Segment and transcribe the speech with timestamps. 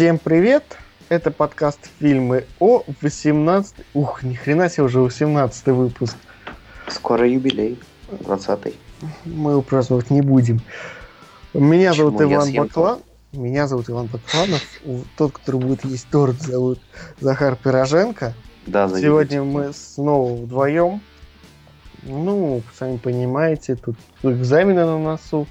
[0.00, 0.78] Всем привет!
[1.10, 6.16] Это подкаст «Фильмы о 18...» Ух, ни хрена себе уже 18 выпуск.
[6.88, 7.78] Скоро юбилей,
[8.10, 8.74] 20-й.
[9.26, 10.62] Мы его праздновать не будем.
[11.52, 12.16] Меня Почему?
[12.16, 12.98] зовут Иван Баклан.
[13.32, 14.62] Меня зовут Иван Бакланов.
[15.18, 16.80] Тот, который будет есть торт, зовут
[17.20, 18.32] Захар Пироженко.
[18.66, 19.04] Да, заебись.
[19.04, 21.02] Сегодня мы снова вдвоем.
[22.04, 25.46] Ну, сами понимаете, тут экзамены на носу.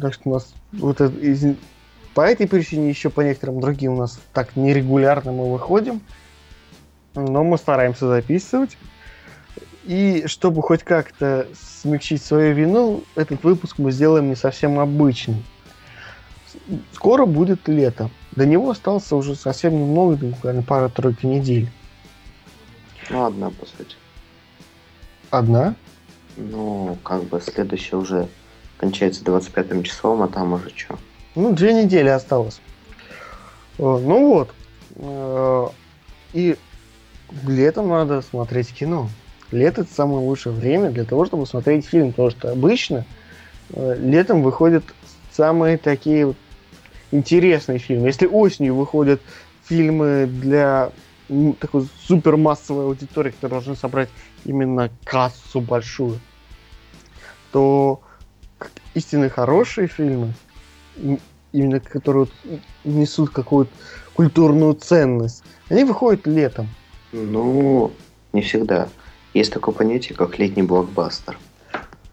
[0.00, 1.14] Так что у нас вот это
[2.18, 6.00] по этой причине, еще по некоторым другим у нас так нерегулярно мы выходим.
[7.14, 8.76] Но мы стараемся записывать.
[9.84, 15.44] И чтобы хоть как-то смягчить свою вину, этот выпуск мы сделаем не совсем обычный.
[16.92, 18.10] Скоро будет лето.
[18.32, 21.70] До него осталось уже совсем немного, буквально пара-тройка недель.
[23.10, 23.94] Ну, одна, по сути.
[25.30, 25.76] Одна?
[26.36, 28.26] Ну, как бы следующая уже
[28.76, 30.98] кончается 25 числом, а там уже что?
[31.34, 32.60] Ну, две недели осталось.
[33.78, 34.50] Э, Ну вот.
[34.96, 35.66] Э,
[36.32, 36.56] И
[37.46, 39.08] летом надо смотреть кино.
[39.50, 42.10] Лето это самое лучшее время для того, чтобы смотреть фильм.
[42.10, 43.04] Потому что обычно
[43.72, 44.84] э, летом выходят
[45.32, 46.36] самые такие вот
[47.10, 48.08] интересные фильмы.
[48.08, 49.20] Если осенью выходят
[49.64, 50.90] фильмы для
[51.60, 54.08] такой супермассовой аудитории, которые должны собрать
[54.44, 56.20] именно кассу большую,
[57.52, 58.00] то
[58.94, 60.32] истинно хорошие фильмы,
[61.52, 62.28] именно которые
[62.84, 63.72] несут какую-то
[64.14, 66.68] культурную ценность, они выходят летом.
[67.12, 67.92] Ну,
[68.32, 68.88] не всегда.
[69.34, 71.38] Есть такое понятие, как летний блокбастер.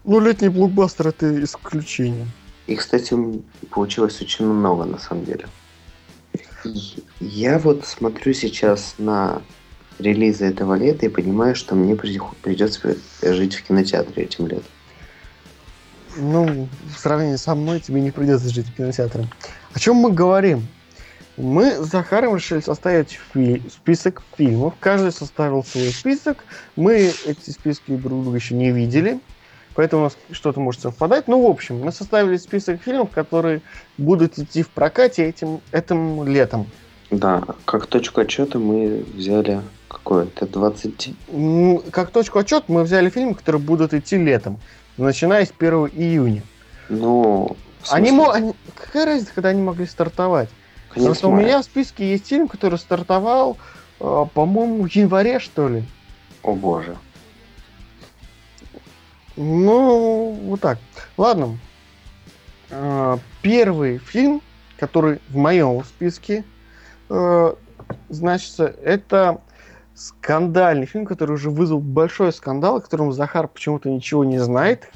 [0.04, 2.26] Ну, летний блокбастер это исключение.
[2.66, 3.14] И, кстати,
[3.70, 5.46] получилось очень много, на самом деле.
[7.20, 9.42] Я вот смотрю сейчас на
[9.98, 14.70] релизы этого лета и понимаю, что мне при- придется жить в кинотеатре этим летом.
[16.18, 19.26] Ну, в сравнении со мной тебе не придется жить в кинотеатре.
[19.74, 20.66] О чем мы говорим?
[21.36, 24.74] Мы с Захаром решили составить фи- список фильмов.
[24.80, 26.44] Каждый составил свой список.
[26.76, 29.20] Мы эти списки друг друга еще не видели.
[29.74, 31.28] Поэтому у нас что-то может совпадать.
[31.28, 33.60] Ну, в общем, мы составили список фильмов, которые
[33.98, 36.66] будут идти в прокате этим, этим летом.
[37.10, 41.10] Да, как точку отчета мы взяли какое-то 20...
[41.30, 44.58] М, Как точку отчет мы взяли фильмы, которые будут идти летом,
[44.96, 46.42] начиная с 1 июня.
[46.88, 47.56] Ну,
[47.90, 50.48] Они, мо- Какая разница, когда они могли стартовать?
[50.90, 53.58] Конец что у меня в списке есть фильм, который стартовал,
[54.00, 55.84] э, по-моему, в январе, что ли.
[56.42, 56.96] О боже.
[59.36, 60.78] Ну, вот так.
[61.16, 61.58] Ладно.
[62.70, 64.40] Э, Первый фильм,
[64.78, 66.44] который в моем списке
[67.10, 67.54] э,
[68.08, 69.40] значится, это
[69.96, 74.88] скандальный фильм, который уже вызвал большой скандал, о котором Захар почему-то ничего не знает.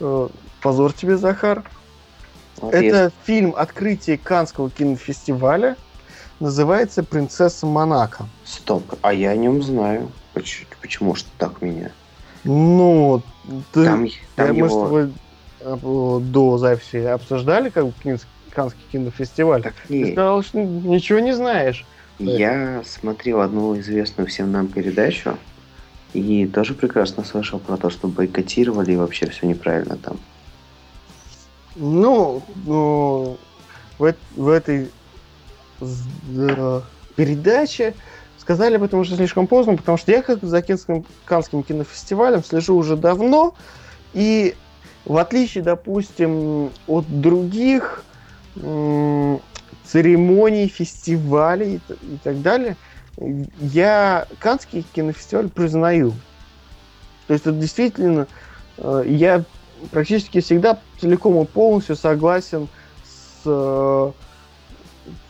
[0.00, 0.28] Э,
[0.62, 1.62] Позор тебе, Захар.
[2.60, 5.76] Вот Это фильм открытия Канского кинофестиваля.
[6.40, 8.24] Называется «Принцесса Монако».
[8.42, 10.10] есть- Стоп, а я о нем знаю.
[10.32, 11.90] Поч- Почему ж так меня?
[12.44, 13.22] Ну,
[13.72, 14.84] ты, Там, я- там с его...
[14.84, 15.12] тобой
[15.60, 17.92] э, до записи обсуждали как бы
[18.50, 19.62] Канский кинофестиваль.
[19.62, 21.84] Так Ты сказал, что ничего не знаешь.
[22.18, 25.36] Я смотрел одну известную всем нам передачу
[26.12, 30.18] и тоже прекрасно слышал про то, что бойкотировали и вообще все неправильно там.
[31.76, 33.36] Ну, ну,
[33.98, 34.90] в, в этой
[35.80, 36.80] з- э,
[37.16, 37.94] передаче
[38.38, 42.76] сказали об этом уже слишком поздно, потому что я как за Кинским, Канским кинофестивалем слежу
[42.76, 43.54] уже давно,
[44.12, 44.54] и
[45.04, 48.04] в отличие, допустим, от других
[49.84, 52.76] церемоний, фестивалей и, так далее,
[53.60, 56.12] я Канский кинофестиваль признаю.
[57.26, 58.26] То есть это действительно
[58.78, 59.44] э, я
[59.90, 62.68] практически всегда целиком и полностью согласен
[63.04, 64.12] с, э,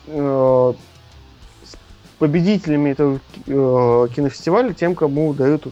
[0.06, 1.76] с
[2.18, 5.66] победителями этого э, кинофестиваля, тем, кому дают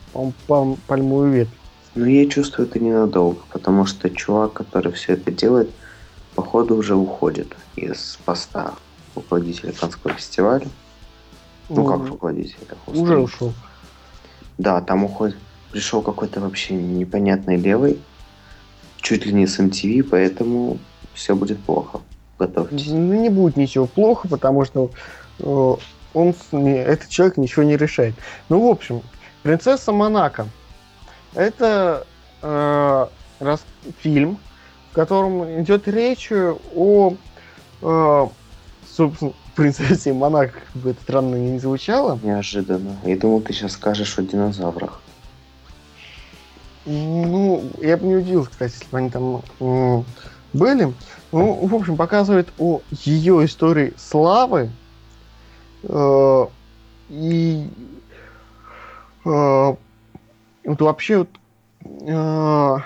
[0.46, 1.52] пальм- пальмовую ветвь.
[1.94, 5.70] Но я чувствую это ненадолго, потому что чувак, который все это делает,
[6.34, 8.74] походу уже уходит из поста
[9.14, 10.66] руководителя Канского фестиваля.
[11.68, 12.58] Ну, как руководителя?
[12.86, 13.52] уже ушел.
[14.58, 15.36] Да, там уходит.
[15.70, 17.98] Пришел какой-то вообще непонятный левый,
[19.00, 20.78] чуть ли не с MTV, поэтому
[21.14, 22.00] все будет плохо.
[22.38, 22.88] Готовьтесь.
[22.88, 24.90] Ну, не будет ничего плохо, потому что
[25.38, 25.74] э,
[26.14, 28.14] он, этот человек ничего не решает.
[28.48, 29.02] Ну, в общем,
[29.42, 30.46] «Принцесса Монако»—
[31.34, 32.06] это
[32.42, 33.06] э,
[33.40, 33.64] рас-
[34.00, 34.38] фильм,
[34.92, 37.16] в котором идет речь о,
[37.80, 38.26] э,
[38.84, 42.20] собственно, принцессе Монако, как бы это странно не звучало.
[42.22, 43.00] Неожиданно.
[43.06, 45.02] Я думал, ты сейчас скажешь о динозаврах.
[46.84, 50.04] Ну, я бы не удивился, кстати, если бы они там м,
[50.52, 50.94] были.
[51.30, 54.72] Ну, в общем, показывает о ее истории славы
[55.88, 56.44] э,
[57.08, 57.70] и
[59.24, 59.76] э,
[60.64, 61.30] вот вообще вот,
[62.08, 62.76] э,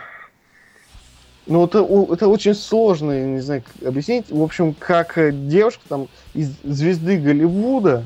[1.47, 1.79] ну, это,
[2.13, 4.31] это очень сложно, не знаю, объяснить.
[4.31, 5.17] В общем, как
[5.49, 8.05] девушка там из звезды Голливуда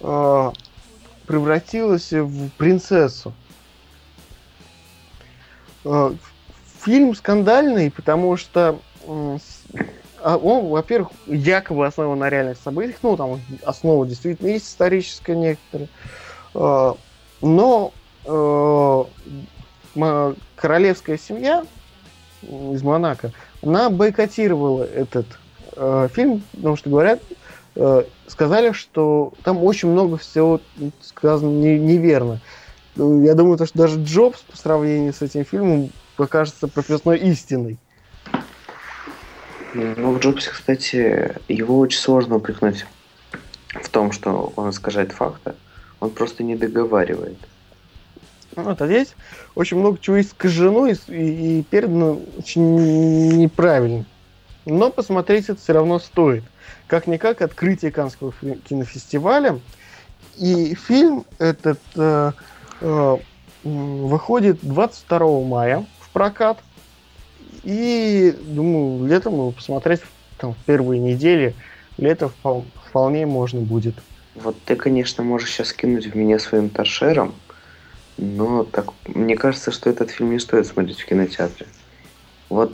[0.00, 0.52] э,
[1.26, 3.34] превратилась в принцессу.
[5.84, 6.12] Э,
[6.82, 9.38] фильм скандальный, потому что э,
[10.22, 15.88] он, во-первых, якобы основан на реальных событиях, ну, там основа действительно есть историческая некоторая,
[16.54, 16.94] э,
[17.42, 17.92] но
[18.24, 19.04] э,
[20.56, 21.64] королевская семья
[22.42, 25.26] из Монако, она бойкотировала этот
[25.76, 27.20] э, фильм, потому что говорят,
[27.74, 30.60] э, сказали, что там очень много всего
[31.00, 32.40] сказано не, неверно.
[32.96, 37.78] Я думаю, то, что даже Джобс по сравнению с этим фильмом покажется прописной истиной.
[39.74, 42.86] Ну, в Джобсе, кстати, его очень сложно упрекнуть
[43.74, 45.52] в том, что он искажает факты.
[46.00, 47.36] Он просто не договаривает.
[48.56, 49.14] Вот, а здесь
[49.54, 54.06] очень много чего искажено и, и, передано очень неправильно.
[54.64, 56.42] Но посмотреть это все равно стоит.
[56.86, 58.32] Как-никак открытие Канского
[58.68, 59.60] кинофестиваля.
[60.38, 62.32] И фильм этот э,
[62.80, 63.16] э,
[63.62, 66.58] выходит 22 мая в прокат.
[67.62, 70.00] И, думаю, летом его посмотреть
[70.38, 71.54] там, в первые недели
[71.98, 72.30] лета
[72.88, 73.94] вполне можно будет.
[74.34, 77.34] Вот ты, конечно, можешь сейчас кинуть в меня своим торшером,
[78.16, 81.66] но так мне кажется, что этот фильм не стоит смотреть в кинотеатре.
[82.48, 82.72] Вот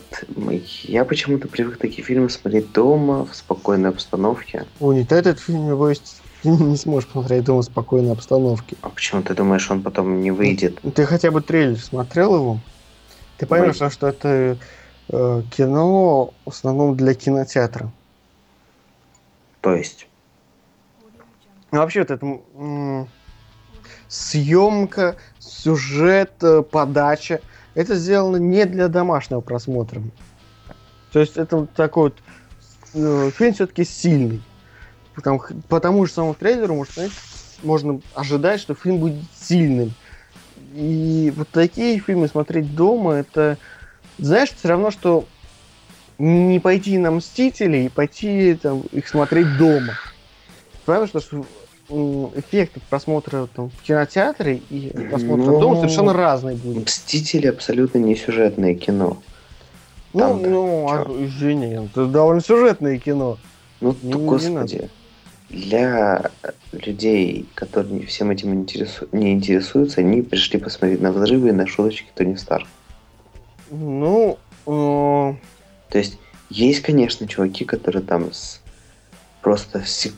[0.83, 4.67] я почему-то привык такие фильмы смотреть дома, в спокойной обстановке.
[4.81, 8.77] О, нет, этот фильм его есть не сможешь посмотреть дома в спокойной обстановке.
[8.83, 10.81] А почему ты думаешь, он потом не выйдет?
[10.95, 12.59] Ты хотя бы трейлер смотрел его?
[13.39, 13.91] Ты поймешь, Вы...
[13.91, 14.59] что это
[15.09, 17.91] э, кино в основном для кинотеатра.
[19.61, 20.09] То есть?
[21.71, 23.07] Ну, вообще вот это
[24.13, 27.41] съемка, сюжет, э, подача,
[27.75, 30.03] это сделано не для домашнего просмотра.
[31.13, 32.19] То есть это такой вот
[32.93, 34.43] э, фильм все-таки сильный.
[35.15, 37.15] Потому, по тому же самому трейлеру может, знаете,
[37.63, 39.95] можно ожидать, что фильм будет сильным.
[40.75, 43.57] И вот такие фильмы смотреть дома, это,
[44.19, 45.27] знаешь, все равно, что
[46.19, 49.95] не пойти на Мстителей пойти там, их смотреть дома.
[50.85, 51.47] Правда, что
[52.35, 55.61] эффект от просмотра там, в кинотеатре и просмотра Но...
[55.61, 56.87] дома совершенно разный будет.
[56.87, 59.19] Мстители абсолютно не сюжетное кино.
[60.13, 63.39] Ну, ну, а, извини, это довольно сюжетное кино.
[63.81, 64.83] Ну, не, господи.
[64.83, 64.91] Не
[65.53, 66.31] для
[66.73, 69.07] людей, которые всем этим интересу...
[69.13, 72.67] не интересуются, они пришли посмотреть на взрывы и на шуточки Тони Старк.
[73.71, 75.35] Ну, э...
[75.91, 76.19] то есть
[76.49, 78.62] есть, конечно, чуваки, которые там с...
[79.43, 80.15] просто сек...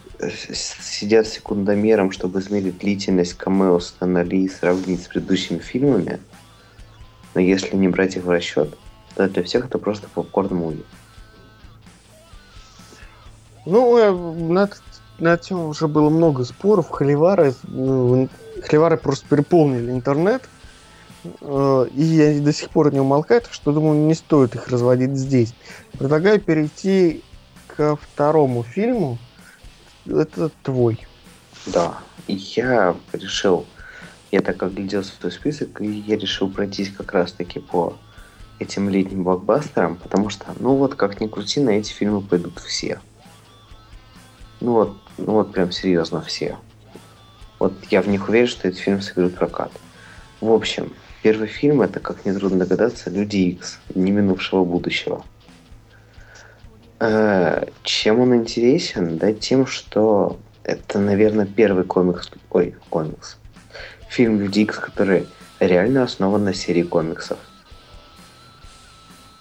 [0.52, 6.20] сидят секундомером, чтобы измерить длительность камео Стана Ли и сравнить с предыдущими фильмами.
[7.34, 8.76] Но если не брать их в расчет,
[9.16, 10.84] то для всех это просто попкорн муви.
[13.66, 14.68] Ну, э, на
[15.18, 16.90] на тему уже было много споров.
[16.90, 18.28] Холивары, ну,
[18.62, 20.42] холивары просто переполнили интернет.
[21.40, 25.54] Э, и они до сих пор не умолкают, что, думаю, не стоит их разводить здесь.
[25.92, 27.22] Предлагаю перейти
[27.76, 29.18] ко второму фильму.
[30.06, 31.06] Это твой.
[31.66, 33.66] Да, я решил,
[34.30, 37.96] я так оглядел свой список, и я решил пройтись как раз-таки по
[38.58, 43.00] этим летним блокбастерам, потому что, ну вот, как ни крути, на эти фильмы пойдут все.
[44.60, 46.58] Ну вот, ну вот прям серьезно все.
[47.58, 49.72] Вот я в них уверен, что этот фильм соберет прокат.
[50.40, 55.24] В общем, первый фильм это, как нетрудно догадаться, Люди Икс, не минувшего будущего.
[57.00, 59.18] Э, чем он интересен?
[59.18, 63.36] Да тем, что это, наверное, первый комикс, ой, комикс,
[64.08, 65.26] фильм Люди Икс, который
[65.60, 67.38] реально основан на серии комиксов.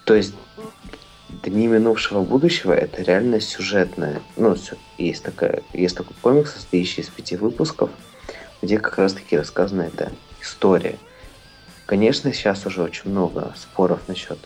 [0.04, 0.34] То есть
[1.42, 4.22] Дни минувшего будущего это реально сюжетное.
[4.36, 4.56] Ну,
[4.96, 7.90] есть, такая, есть такой комикс, состоящий из пяти выпусков,
[8.62, 10.96] где как раз таки рассказана эта история.
[11.84, 14.38] Конечно, сейчас уже очень много споров насчет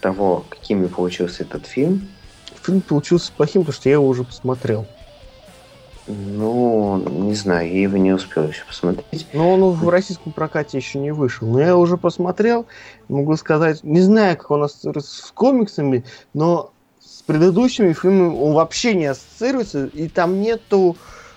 [0.00, 2.08] того, какими получился этот фильм.
[2.62, 4.86] Фильм получился плохим, потому что я его уже посмотрел.
[6.06, 9.26] Ну, не знаю, я его не успел еще посмотреть.
[9.34, 11.46] Но он в российском прокате еще не вышел.
[11.46, 12.66] Но я уже посмотрел,
[13.08, 18.94] могу сказать, не знаю, как он ассоциируется с комиксами, но с предыдущими фильмами он вообще
[18.94, 20.96] не ассоциируется, и там нету...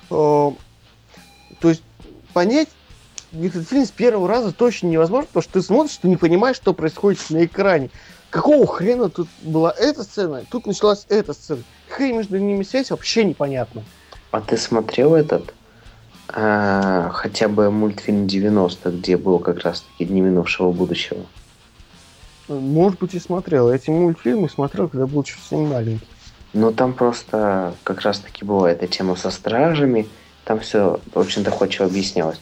[0.10, 0.52] Э,
[1.60, 1.84] то есть
[2.34, 2.70] понять
[3.34, 6.74] этот фильм с первого раза точно невозможно, потому что ты смотришь, ты не понимаешь, что
[6.74, 7.90] происходит на экране.
[8.32, 11.62] Какого хрена тут была эта сцена, тут началась эта сцена.
[11.88, 13.84] Какая между ними связь, вообще непонятно.
[14.32, 15.54] А ты смотрел этот
[16.30, 21.26] а, хотя бы мультфильм 90 где был как раз-таки Дни минувшего будущего?
[22.48, 23.70] Может быть, и смотрел.
[23.70, 26.08] Эти мультфильмы смотрел, когда был совсем маленький.
[26.54, 30.08] Но там просто как раз-таки была эта тема со стражами.
[30.44, 32.40] Там все очень доходчиво объяснялось.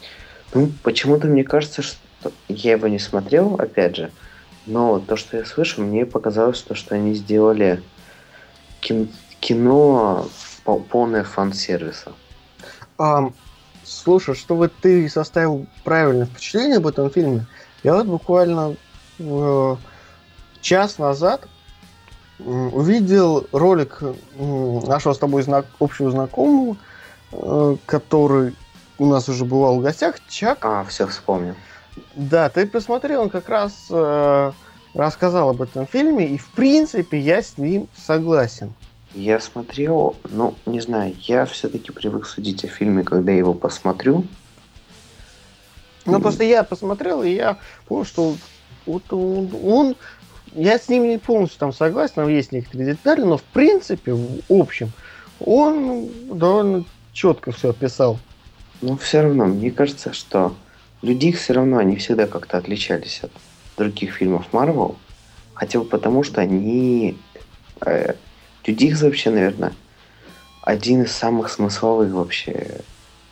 [0.53, 4.11] Ну, почему-то мне кажется, что я его не смотрел, опять же.
[4.65, 7.81] Но то, что я слышу, мне показалось то, что они сделали
[8.81, 10.27] кин- кино
[10.63, 12.11] полное фан-сервиса.
[12.97, 13.31] А,
[13.83, 17.45] слушай, чтобы ты составил правильное впечатление об этом фильме,
[17.83, 18.75] я вот буквально
[19.17, 19.75] э,
[20.61, 21.47] час назад
[22.39, 24.01] увидел ролик
[24.37, 26.77] нашего с тобой знак, общего знакомого,
[27.31, 28.55] э, который
[28.97, 30.59] у нас уже бывал в гостях, Чак.
[30.61, 31.55] А, все вспомнил.
[32.19, 34.51] Да, ты посмотрел, он как раз э,
[34.93, 38.73] рассказал об этом фильме, и в принципе я с ним согласен.
[39.13, 44.25] Я смотрел, ну, не знаю, я все-таки привык судить о фильме, когда я его посмотрю.
[46.05, 47.57] Ну, просто я посмотрел, и я
[47.87, 48.35] понял, что
[48.85, 49.95] вот он, он
[50.51, 54.41] я с ним не полностью там согласен, там есть некоторые детали, но в принципе, в
[54.49, 54.91] общем,
[55.39, 56.83] он довольно
[57.13, 58.19] четко все описал.
[58.81, 60.53] Но все равно, мне кажется, что
[61.01, 63.31] Люди их все равно, они всегда как-то отличались от
[63.77, 64.97] других фильмов Марвел.
[65.53, 67.17] Хотя бы потому, что они...
[67.81, 68.13] Э,
[68.65, 69.73] Люди их вообще, наверное,
[70.61, 72.81] один из самых смысловых вообще.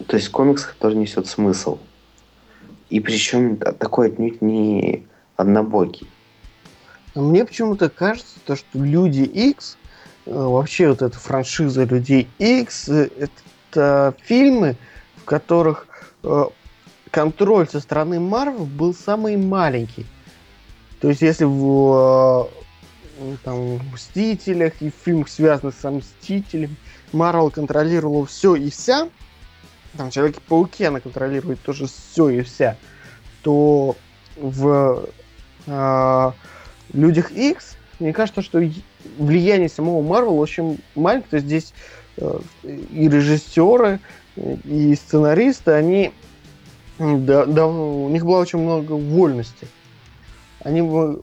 [0.08, 1.78] То есть комикс, который несет смысл.
[2.90, 5.06] И причем такой отнюдь не
[5.36, 6.08] однобокий.
[7.14, 9.78] Мне почему-то кажется, то, что Люди X,
[10.26, 14.76] э, вообще вот эта франшиза Людей X, э, это фильмы,
[15.16, 15.88] в которых
[16.24, 16.46] э,
[17.12, 20.06] контроль со стороны Марвел был самый маленький.
[21.00, 22.50] То есть, если в
[23.20, 26.76] э, там, Мстителях и в фильмах, связанных с Мстителем,
[27.14, 29.10] Марвел контролировал все и вся,
[29.96, 32.78] там Человеке-пауке она контролирует тоже все и вся,
[33.42, 33.96] то
[34.36, 35.08] в
[35.66, 36.32] э,
[36.94, 38.62] Людях X, мне кажется, что
[39.18, 41.30] влияние самого Марвел очень маленькое.
[41.30, 41.74] То есть здесь
[42.18, 44.00] э, и режиссеры,
[44.36, 46.14] и сценаристы, они
[47.00, 49.68] да, да, у них было очень много вольности.
[50.64, 50.82] Они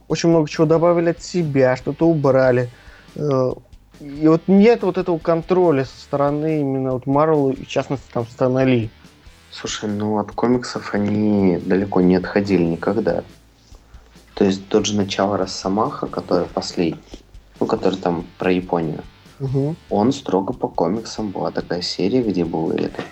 [0.09, 2.71] очень много чего добавили от себя, что-то убрали.
[3.17, 3.53] Э,
[4.01, 8.27] и вот нет вот этого контроля со стороны именно вот Марвел, и в частности там
[8.27, 8.91] Стэна Ли.
[9.51, 13.23] Слушай, ну от комиксов они далеко не отходили никогда.
[14.35, 17.01] То есть тот же начало Росомаха, который последний,
[17.61, 19.03] ну, который там про Японию,
[19.39, 19.77] угу.
[19.91, 23.05] он строго по комиксам была такая серия, где был этот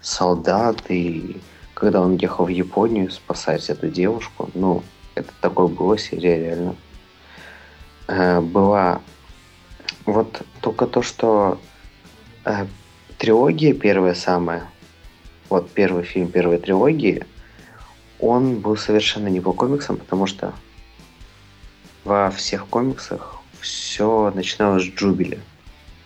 [0.00, 1.40] солдат и
[1.84, 4.82] когда он ехал в Японию спасать эту девушку, ну,
[5.14, 6.76] это такое было серия реально.
[8.08, 9.02] Э, была
[10.06, 11.60] вот только то, что
[12.46, 12.64] э,
[13.18, 14.64] трилогия первая самая,
[15.50, 17.26] вот первый фильм первой трилогии,
[18.18, 20.54] он был совершенно не по комиксам, потому что
[22.02, 25.38] во всех комиксах все начиналось с Джубили.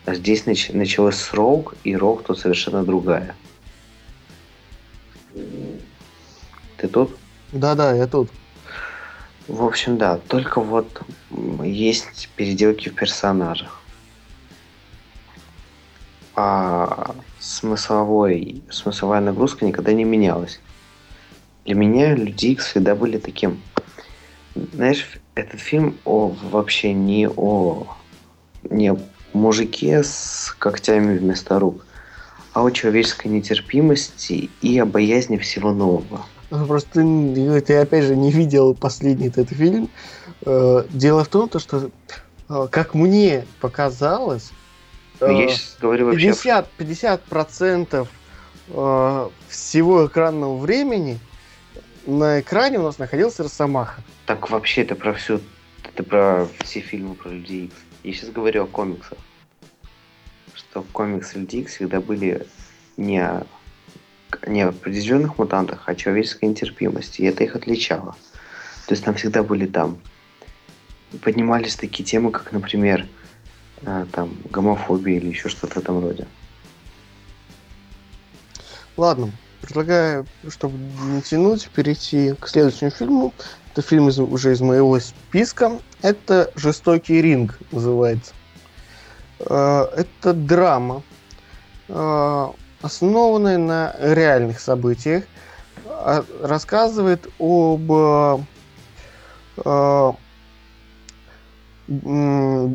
[0.05, 3.33] А здесь нач- началось с Роук, и Роук тут совершенно другая.
[6.77, 7.15] Ты тут?
[7.51, 8.29] Да-да, я тут.
[9.47, 11.01] В общем, да, только вот
[11.63, 13.81] есть переделки в персонажах.
[16.35, 20.59] А смысловой, смысловая нагрузка никогда не менялась.
[21.65, 23.61] Для меня Люди Икс всегда были таким...
[24.55, 27.87] Знаешь, этот фильм о, вообще не о
[28.69, 28.97] не о
[29.33, 31.85] мужике с когтями вместо рук,
[32.61, 36.25] о человеческой нетерпимости и о боязни всего нового.
[36.49, 39.89] Просто ты, ты опять же не видел последний этот фильм.
[40.45, 41.91] Э, дело в том, то, что,
[42.49, 44.51] э, как мне показалось,
[45.19, 46.27] ну, я сейчас говорю вообще...
[46.27, 48.07] 50, 50%
[49.47, 51.19] всего экранного времени
[52.05, 54.01] на экране у нас находился Росомаха.
[54.25, 55.41] Так вообще это про всю...
[55.83, 57.71] Это про все фильмы про Людей.
[58.03, 59.17] Я сейчас говорю о комиксах.
[60.69, 62.45] Что комиксы Людей Икс всегда были
[62.97, 63.43] не
[64.47, 67.21] не в определенных мутантах, а человеческой нетерпимости.
[67.21, 68.15] И это их отличало.
[68.85, 69.99] То есть там всегда были там
[71.21, 73.07] поднимались такие темы, как, например,
[73.81, 76.27] э, там гомофобия или еще что-то в этом роде.
[78.95, 83.33] Ладно, предлагаю, чтобы не тянуть, перейти к следующему фильму.
[83.71, 85.79] Это фильм из, уже из моего списка.
[86.01, 88.33] Это «Жестокий ринг» называется.
[89.39, 91.01] Э, это драма
[91.87, 92.47] э,
[92.81, 95.23] основанная на реальных событиях,
[95.87, 98.37] а, рассказывает об э,
[99.65, 100.15] о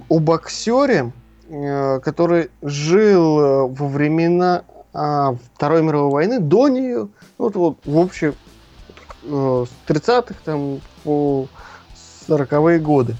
[0.08, 1.12] боксере,
[2.02, 8.34] который жил во времена Второй мировой войны, до нее, вот, вот в общем,
[9.22, 11.46] с 30-х там, по
[12.28, 13.16] 40-е годы.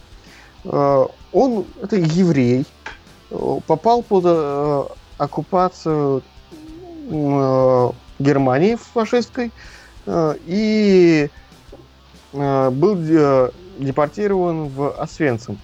[0.64, 2.66] Он, это еврей,
[3.66, 4.84] попал под э,
[5.18, 6.22] оккупацию
[7.10, 9.52] э, Германии фашистской
[10.06, 11.30] э, и
[12.32, 15.58] э, был э, депортирован в Освенцим.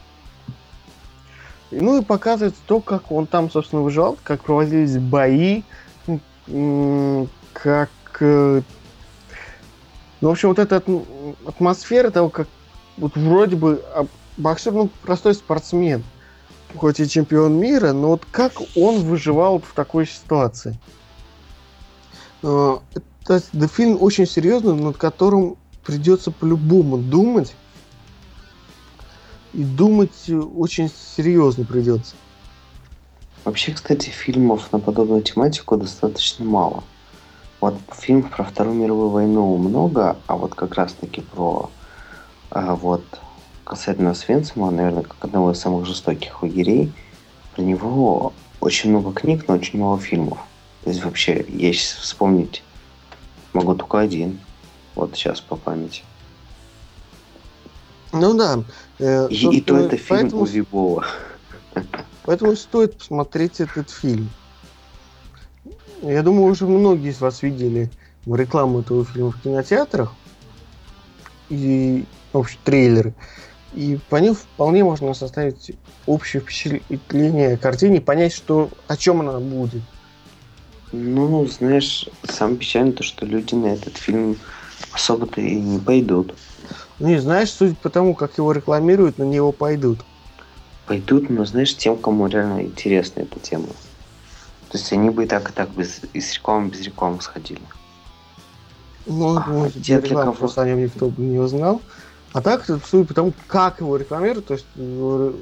[1.71, 5.63] Ну и показывает то, как он там, собственно, выживал, как проводились бои,
[7.53, 7.91] как...
[8.21, 8.63] э,
[10.21, 12.49] Ну, в общем, вот эта атм- атмосфера того, как
[12.97, 16.03] вот вроде бы а, боксер, ну, простой спортсмен,
[16.77, 20.79] хоть и чемпион мира, но вот как он выживал в такой ситуации.
[22.43, 22.79] Э,
[23.27, 27.55] Это да, фильм очень серьезный, над которым придется по-любому думать.
[29.53, 32.15] И думать очень серьезно придется.
[33.45, 36.85] Вообще, кстати, фильмов на подобную тематику достаточно мало.
[37.61, 41.71] Вот фильмов про Вторую мировую войну много, а вот как раз-таки про
[42.51, 43.05] а, вот
[43.71, 46.93] касательно Свенцима, наверное, как одного из самых жестоких лагерей,
[47.55, 50.41] про него очень много книг, но очень мало фильмов.
[50.83, 52.65] То есть вообще, я сейчас вспомнить
[53.53, 54.41] могу только один.
[54.97, 56.03] Вот сейчас по памяти.
[58.13, 58.65] Ну да.
[58.99, 61.07] э, И, и то собственно, это фильм поэтому, Уви Бола.
[62.25, 64.31] поэтому стоит посмотреть этот фильм.
[66.03, 67.89] Я думаю, уже многие из вас видели
[68.27, 70.13] рекламу этого фильма в кинотеатрах
[71.51, 73.15] и в общем, трейлеры.
[73.73, 75.73] И по ним вполне можно составить
[76.07, 79.83] общее впечатление картине понять, что, о чем она будет.
[80.93, 84.39] Ну, знаешь, самое печальное то, что люди на этот фильм
[84.93, 86.35] особо-то и не пойдут.
[86.99, 90.01] Ну, не знаешь, судя по тому, как его рекламируют, на него пойдут.
[90.87, 93.69] Пойдут, но знаешь, тем, кому реально интересна эта тема.
[94.69, 97.61] То есть они бы и так, и так без, и с рекламы, без рекламы сходили.
[99.07, 101.83] Ну, А, может, для кого- просто о нем никто бы не узнал.
[102.33, 105.33] А так, судя по тому, как его рекламируют, то есть э,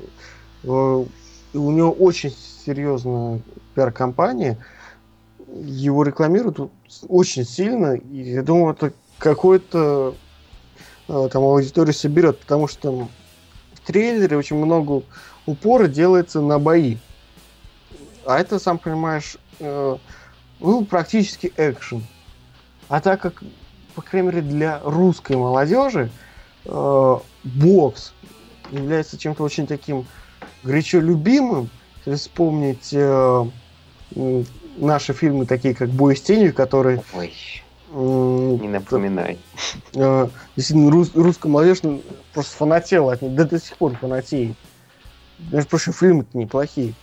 [0.65, 3.43] э, у него очень серьезная
[3.75, 4.57] пиар-компания,
[5.47, 6.71] его рекламируют
[7.09, 10.15] очень сильно, и я думаю, это какой-то
[11.09, 13.09] э, там аудиторию соберет, потому что
[13.75, 15.03] в трейлере очень много
[15.45, 16.97] упора делается на бои.
[18.25, 22.05] А это, сам понимаешь, ну, практически экшен.
[22.89, 23.43] А так как,
[23.95, 26.11] по крайней мере, для русской молодежи
[26.69, 28.13] бокс
[28.71, 30.07] является чем-то очень таким
[30.63, 31.71] горячо любимым,
[32.05, 33.45] если вспомнить э,
[34.79, 37.33] наши фильмы, такие как «Бой с тенью», которые Ой,
[37.91, 39.39] м, не напоминай.
[39.95, 42.03] э, действительно рус- русская молодежь ну,
[42.33, 44.57] просто фанатела от них, да до сих пор фанатеет.
[45.39, 46.95] Между прочим, фильмы-то неплохие.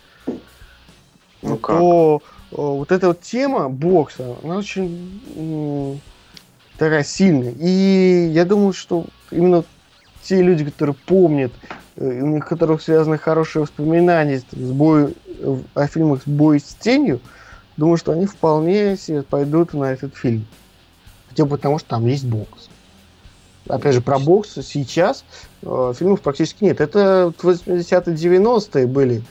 [1.41, 1.80] Ну как?
[1.80, 4.86] то э, вот эта вот тема бокса, она очень
[5.95, 6.01] м,
[6.78, 7.54] такая сильная.
[7.58, 9.63] И я думаю, что именно
[10.24, 11.52] те люди, которые помнят,
[11.95, 15.15] э, у которых связаны хорошие воспоминания с, бой,
[15.76, 17.19] о фильмах с бой с тенью,
[17.78, 20.48] думаю, что они вполне себе пойдут на этот фильм.
[21.30, 22.69] Хотя бы потому, что там есть бокс.
[23.67, 25.26] Опять же, про бокс сейчас
[25.63, 26.82] э, фильмов практически нет.
[26.82, 29.24] Это вот 80-е, 90-е были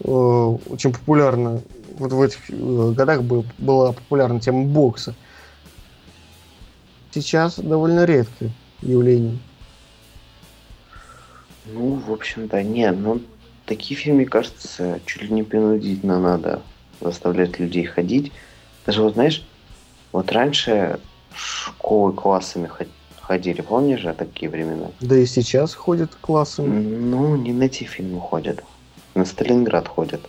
[0.00, 1.60] э, очень популярно.
[1.98, 5.14] Вот в этих э, годах бы- была популярна тема бокса.
[7.10, 9.38] Сейчас довольно редкое явление.
[11.66, 13.20] Ну, в общем-то, нет, ну,
[13.66, 16.62] такие фильмы, кажется, чуть ли не принудительно надо
[17.00, 18.32] заставлять людей ходить.
[18.86, 19.46] Даже вот, знаешь,
[20.10, 20.98] вот раньше
[21.34, 22.88] школы классами ход-
[23.20, 24.88] ходили, помнишь же такие времена?
[25.00, 26.80] Да и сейчас ходят классами.
[26.82, 28.62] Ну, не на те фильмы ходят.
[29.14, 30.20] На Сталинград ходят.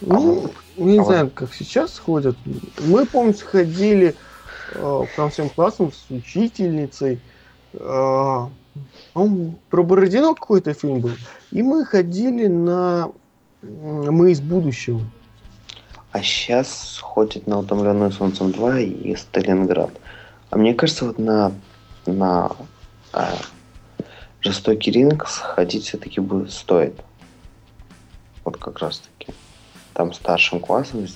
[0.00, 2.36] Ну, не а вот- знаю, как сейчас ходят.
[2.80, 4.14] Мы, помню, ходили
[4.72, 7.20] э, прям всем классом с учительницей.
[7.72, 8.46] Э,
[9.12, 11.12] по-моему, про Бородино какой-то фильм был.
[11.50, 13.12] И мы ходили на
[13.62, 15.00] «Мы из будущего».
[16.12, 19.90] А сейчас ходят на «Утомленную солнцем 2» и «Сталинград».
[20.50, 21.52] А мне кажется, вот на,
[22.06, 22.52] на
[23.12, 23.34] а,
[24.40, 27.00] «Жестокий ринг» сходить все-таки будет стоит.
[28.44, 29.32] Вот как раз-таки.
[29.92, 31.06] Там старшим классом,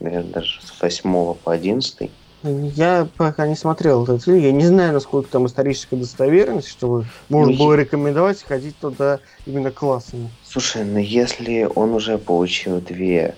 [0.00, 2.10] наверное, даже с 8 по 11
[2.44, 4.38] Я пока не смотрел этот фильм.
[4.38, 9.20] Я не знаю, насколько там историческая достоверность, чтобы можно Ну, было я- рекомендовать ходить туда
[9.46, 10.28] именно классами.
[10.44, 13.34] Слушай, ну если он уже получил две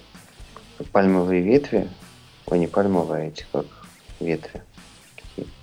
[0.90, 1.88] пальмовые ветви,
[2.47, 3.66] ой, не пальмовые, а эти как
[4.19, 4.62] ветви.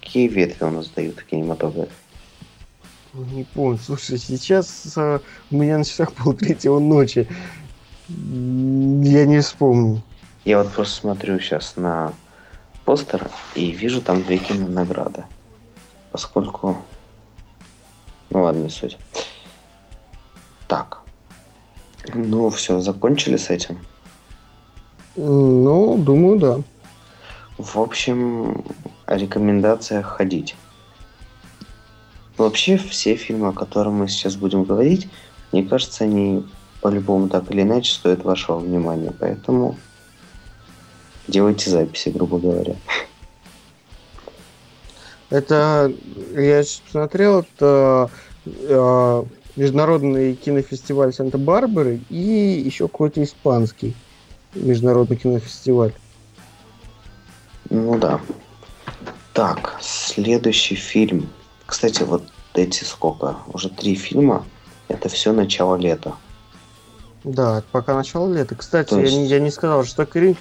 [0.02, 1.92] Какие, ветви у нас дают в кинематографе?
[3.14, 3.78] Не помню.
[3.78, 5.20] Слушай, сейчас э,
[5.52, 7.28] у меня на часах полтретьего ночи.
[8.08, 10.02] Я не вспомню.
[10.46, 12.14] Я вот просто смотрю сейчас на
[12.86, 15.26] постер и вижу там две кинонаграды.
[16.12, 16.78] Поскольку...
[18.30, 18.98] Ну ладно, не суть.
[20.67, 21.00] Так.
[22.13, 23.80] Ну все, закончили с этим.
[25.15, 26.62] Ну, думаю, да.
[27.58, 28.63] В общем,
[29.06, 30.56] о рекомендациях ходить.
[32.38, 35.08] Вообще, все фильмы, о которых мы сейчас будем говорить,
[35.52, 36.43] мне кажется, они
[36.82, 39.13] по-любому так или иначе стоят вашего внимания.
[39.17, 39.78] Поэтому
[41.28, 42.76] делайте записи, грубо говоря.
[45.30, 45.92] Это,
[46.36, 48.10] я смотрел, это
[48.46, 49.24] э,
[49.56, 53.96] международный кинофестиваль Санта-Барбары и еще какой-то испанский
[54.54, 55.94] международный кинофестиваль.
[57.70, 58.22] Ну да.
[59.34, 61.30] Так, следующий фильм.
[61.66, 63.38] Кстати, вот эти сколько?
[63.52, 64.46] Уже три фильма.
[64.88, 66.14] Это все начало лета.
[67.24, 68.54] Да, пока начало лета.
[68.54, 70.38] Кстати, То есть- я, не, я не сказал, что Крик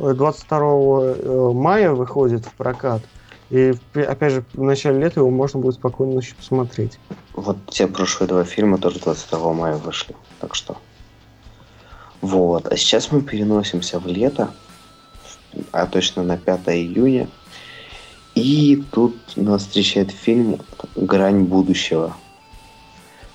[0.00, 3.02] 22 э, мая выходит в прокат.
[3.50, 6.98] И опять же, в начале лета его можно будет спокойно еще посмотреть.
[7.34, 10.14] Вот те прошлые два фильма тоже 22 мая вышли.
[10.40, 10.76] Так что.
[12.20, 12.66] Вот.
[12.72, 14.50] А сейчас мы переносимся в лето.
[15.72, 17.28] А точно на 5 июня.
[18.34, 20.60] И тут нас встречает фильм
[20.94, 22.16] «Грань будущего»,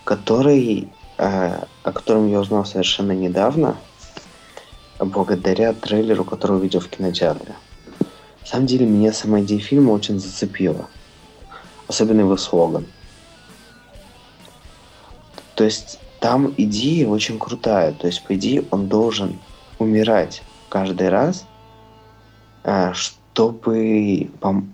[0.05, 3.75] который, э, о котором я узнал совершенно недавно,
[4.99, 7.55] благодаря трейлеру, который увидел в кинотеатре.
[8.41, 10.87] На самом деле, меня сама идея фильма очень зацепила.
[11.87, 12.85] Особенно его слоган.
[15.55, 17.93] То есть там идея очень крутая.
[17.93, 19.39] То есть, по идее, он должен
[19.79, 21.45] умирать каждый раз,
[22.63, 24.29] а, чтобы,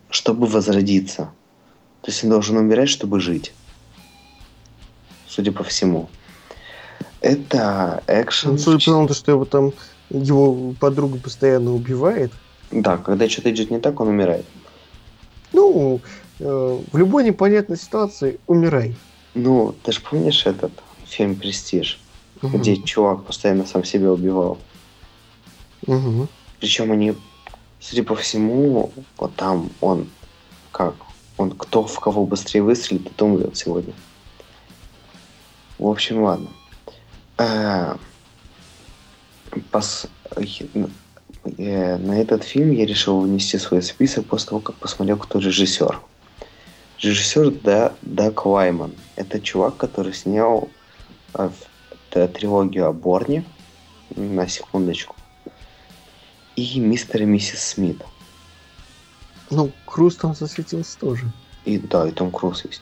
[0.10, 1.31] чтобы возродиться.
[2.01, 3.53] То есть он должен умирать, чтобы жить.
[5.27, 6.10] Судя по всему.
[7.21, 8.51] Это экшен.
[8.51, 9.73] Ну, Судя по тому, что его там
[10.13, 12.32] его подруга постоянно убивает.
[12.71, 14.45] Да, когда что-то идет не так, он умирает.
[15.54, 16.00] Ну,
[16.39, 18.95] э, в любой непонятной ситуации умирай.
[19.34, 20.71] Ну, ты же помнишь этот
[21.06, 22.00] фильм «Престиж»,
[22.41, 22.60] Мгм.
[22.60, 24.58] где чувак постоянно сам себя убивал?
[25.88, 26.28] Мгм.
[26.60, 27.15] Причем они,
[27.80, 30.08] судя по всему, вот там он
[30.71, 30.95] как?
[31.38, 33.93] Он кто в кого быстрее выстрелит, тот умрет сегодня.
[35.80, 36.47] В общем, ладно.
[37.38, 37.95] Э,
[39.71, 40.07] пос-
[41.57, 45.99] э, На этот фильм я решил внести свой список после того, как посмотрел, кто режиссер.
[46.99, 48.93] Режиссер да, Даг Лайман.
[49.15, 50.69] Это чувак, который снял
[51.33, 51.49] э,
[52.11, 53.43] т- трилогию о Борне,
[54.15, 55.15] на секундочку,
[56.55, 58.01] и мистер и миссис Смит.
[59.49, 61.25] Ну, Круз там засветился тоже.
[61.65, 62.81] И да, и Том Круз есть.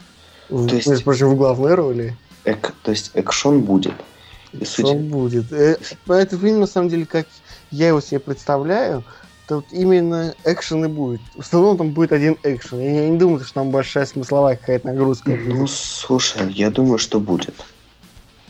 [0.49, 2.15] В- То есть- Между прочим, в главной роли.
[2.45, 3.93] Эк- то есть экшон будет.
[4.53, 5.51] И Что будет.
[5.51, 7.27] Э, Этот фильм, на самом деле, как
[7.71, 9.03] я его себе представляю,
[9.47, 11.21] то вот именно экшен и будет.
[11.35, 12.79] В основном там будет один экшен.
[12.79, 15.31] Я не думаю, что там большая смысловая какая-то нагрузка.
[15.31, 17.55] Ну, слушай, я думаю, что будет.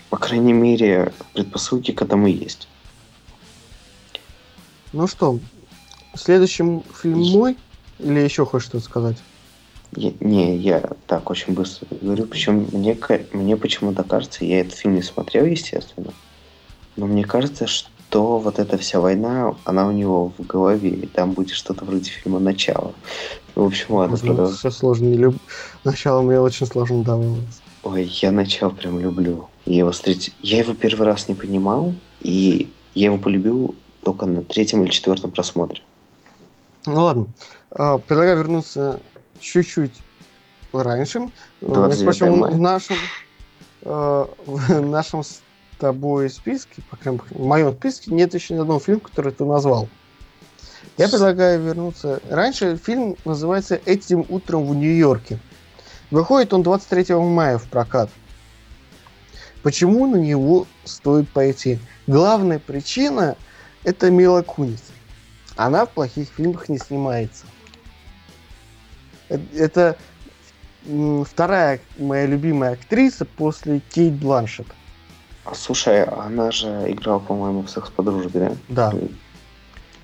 [0.09, 2.67] По крайней мере, предпосылки к этому есть.
[4.91, 5.39] Ну что,
[6.15, 6.63] следующий
[6.99, 7.57] фильм мой?
[7.99, 9.17] Или еще хочешь что-то сказать?
[9.95, 12.25] Я- не, я так очень быстро говорю.
[12.25, 12.97] Причем мне,
[13.33, 16.13] мне почему-то кажется, я этот фильм не смотрел, естественно,
[16.95, 21.31] но мне кажется, что вот эта вся война, она у него в голове, и там
[21.31, 22.93] будет что-то вроде фильма «Начало».
[23.55, 24.55] В общем, ладно, продолжим.
[24.55, 25.05] Все сложно.
[25.05, 25.33] Не.
[25.83, 27.61] Начало мне очень сложно давалось.
[27.83, 29.49] Ой, я начал прям люблю.
[29.65, 30.31] Я его, встреч...
[30.41, 35.31] я его первый раз не понимал, и я его полюбил только на третьем или четвертом
[35.31, 35.81] просмотре.
[36.85, 37.27] Ну ладно.
[37.71, 38.99] А, Предлагаю вернуться
[39.39, 39.93] чуть-чуть
[40.73, 41.19] раньше.
[41.61, 42.97] Между 29 прочим, в нашем,
[43.81, 45.41] э, в нашем с
[45.79, 49.45] тобой списке, по крайней мере, в моем списке нет еще ни одного фильма, который ты
[49.45, 49.87] назвал.
[50.97, 52.77] Я предлагаю вернуться раньше.
[52.77, 55.39] Фильм называется «Этим утром в Нью-Йорке».
[56.11, 58.09] Выходит он 23 мая в прокат.
[59.61, 61.79] Почему на него стоит пойти?
[62.07, 63.35] Главная причина–
[63.83, 64.83] это Мила Кунис.
[65.55, 67.45] Она в плохих фильмах не снимается.
[69.29, 69.97] Э- Это
[71.25, 74.67] вторая моя любимая актриса после Кейт Бланшет.
[75.45, 78.91] А, слушай, она же играла, по-моему, в «Секс по дружбе», да?
[78.91, 78.97] Да.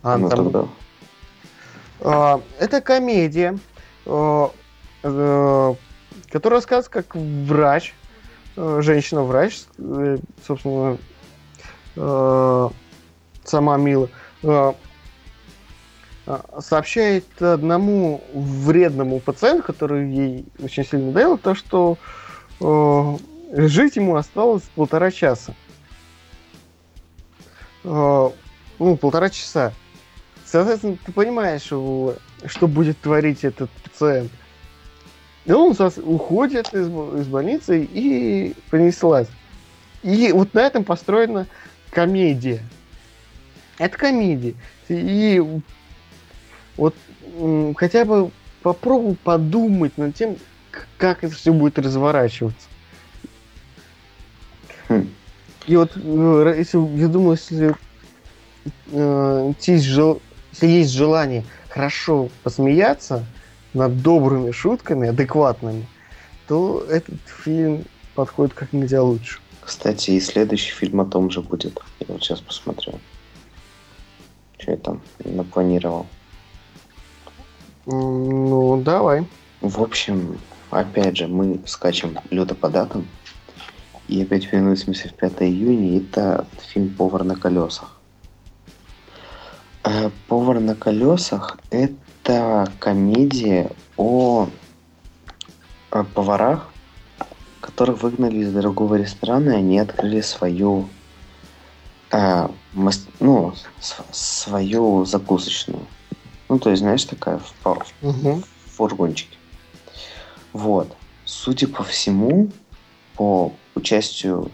[0.02, 0.66] Она Ну, там- тогда...
[2.02, 3.58] А, Это комедия,
[4.06, 4.52] а,
[5.04, 5.76] э,
[6.30, 7.94] которая рассказывает, как врач,
[8.58, 10.98] э, женщина-врач, э, собственно,
[11.96, 12.70] э,
[13.44, 14.10] сама Мила,
[14.44, 14.74] э,
[16.60, 21.98] сообщает одному вредному пациенту, который ей очень сильно надоел, то, что
[22.60, 23.18] э,
[23.68, 25.54] жить ему осталось полтора часа.
[27.84, 28.30] Э,
[28.80, 29.74] ну, полтора часа.
[30.46, 34.32] Соответственно, ты понимаешь, что, что будет творить этот пациент.
[35.46, 39.28] И он уходит из, из больницы и понеслась.
[40.02, 41.46] И вот на этом построена
[41.92, 42.64] комедия.
[43.78, 44.56] Это комедия.
[44.88, 45.44] И
[46.78, 46.96] вот
[47.78, 50.38] хотя бы попробуй подумать над тем,
[50.98, 52.68] как это все будет разворачиваться.
[54.90, 55.10] Хм.
[55.68, 57.76] И вот, э, если, я думаю, если,
[58.92, 63.26] э, есть жел- если есть желание хорошо посмеяться
[63.74, 65.88] над добрыми шутками, адекватными,
[66.48, 69.40] то этот фильм подходит как нельзя лучше.
[69.62, 71.80] Кстати, и следующий фильм о том же будет.
[72.00, 73.00] Я вот сейчас посмотрю.
[74.60, 76.08] Что я там напланировал.
[77.86, 79.26] Ну, давай.
[79.62, 80.40] В общем,
[80.72, 83.08] опять же, мы скачем люто по датам.
[84.08, 86.00] И опять переносимся в 5 июня.
[86.00, 87.92] Это фильм «Повар на колесах».
[89.84, 94.48] Э, «Повар на колесах»— это комедия о,
[95.92, 96.70] о поварах,
[97.62, 100.90] которых выгнали из дорогого ресторана, и они открыли свою,
[102.12, 105.86] э, мас- ну, с- свою закусочную.
[106.50, 107.54] Ну, то есть, знаешь, такая в,
[108.02, 108.42] Мгм.
[108.42, 109.38] в фургончике.
[110.54, 110.96] Вот.
[111.26, 112.52] Судя по всему,
[113.16, 114.52] по участию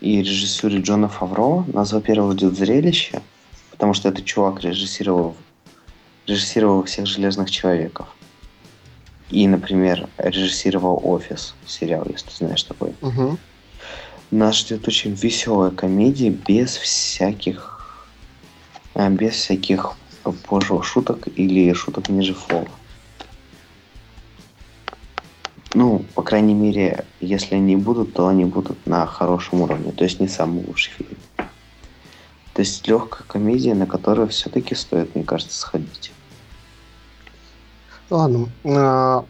[0.00, 3.20] и режиссуре Джона Фавро, нас, во-первых, ждет зрелище,
[3.70, 5.34] потому что этот чувак режиссировал,
[6.26, 8.08] режиссировал всех железных человеков.
[9.30, 12.94] И, например, режиссировал Офис сериал, если ты знаешь такой.
[13.00, 13.38] Мгм.
[14.30, 18.06] Нас ждет очень веселая комедия без всяких
[18.94, 19.99] а, без всяких э,
[20.48, 22.68] пошлых шуток или шуток ниже фола.
[25.72, 30.18] Ну, по крайней мере, если они будут, то они будут на хорошем уровне, то есть
[30.18, 31.16] не самый лучший фильм.
[32.54, 36.12] То есть легкая комедия, на которую все-таки стоит, мне кажется, сходить.
[38.10, 38.48] Ладно.
[38.64, 39.24] а,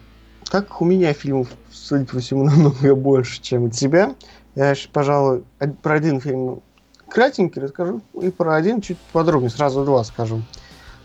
[0.49, 4.15] так у меня фильмов, судя по всему, намного больше, чем у тебя,
[4.55, 5.43] я, пожалуй,
[5.83, 6.61] про один фильм
[7.07, 10.41] кратенький расскажу, и про один чуть подробнее, сразу два скажу.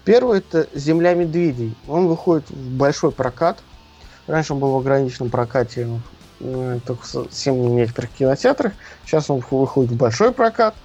[0.07, 1.75] Первый это «Земля медведей».
[1.88, 3.59] Он выходит в большой прокат.
[4.29, 6.01] Раньше он был в ограниченном прокате
[6.38, 8.73] э, только в совсем некоторых кинотеатрах.
[9.05, 10.77] Сейчас он выходит в большой прокат.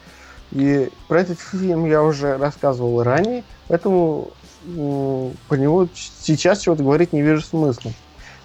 [0.49, 4.31] И про этот фильм я уже рассказывал ранее, поэтому
[4.65, 7.91] м, про него сейчас чего-то говорить не вижу смысла.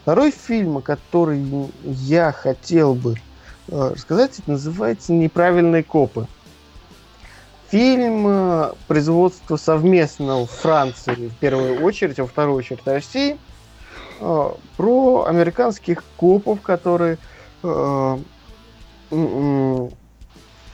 [0.03, 1.43] Второй фильм, который
[1.85, 3.15] я хотел бы
[3.69, 6.29] э, рассказать, называется «Неправильные копы».
[7.69, 13.41] Фильм э, производства совместного в Франции в первую очередь, а во вторую очередь России,
[14.21, 17.21] э, про американских копов, которые
[17.65, 18.25] э, м,
[19.13, 19.91] м,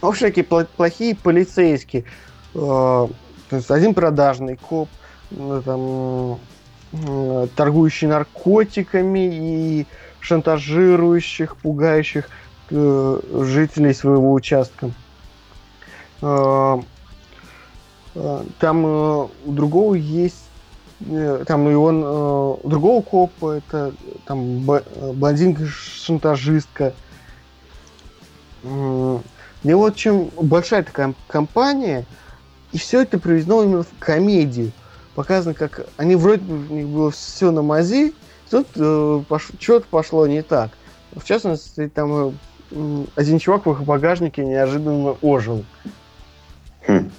[0.02, 2.04] в общем, такие пла- плохие полицейские.
[2.54, 4.94] Э, То есть один продажный коп,
[5.30, 6.48] там,
[6.92, 9.88] э, торгующий наркотиками и
[10.20, 12.30] шантажирующих, пугающих
[12.70, 14.94] э, жителей своего участка.
[16.22, 16.80] Э,
[18.14, 20.44] э, Там э, у другого есть
[21.00, 23.92] э, там и он э, другого копа это
[24.26, 26.94] там блондинка-шантажистка.
[28.62, 32.06] Мне вот чем большая такая компания,
[32.72, 34.72] и все это приведено именно в комедию.
[35.14, 38.14] Показано, как они вроде бы у них было все на мази,
[38.50, 39.22] тут э,
[39.58, 40.70] что-то пошло не так.
[41.14, 42.34] В частности, там
[42.70, 45.64] э, один чувак в их багажнике неожиданно ожил
[46.86, 47.10] Хм.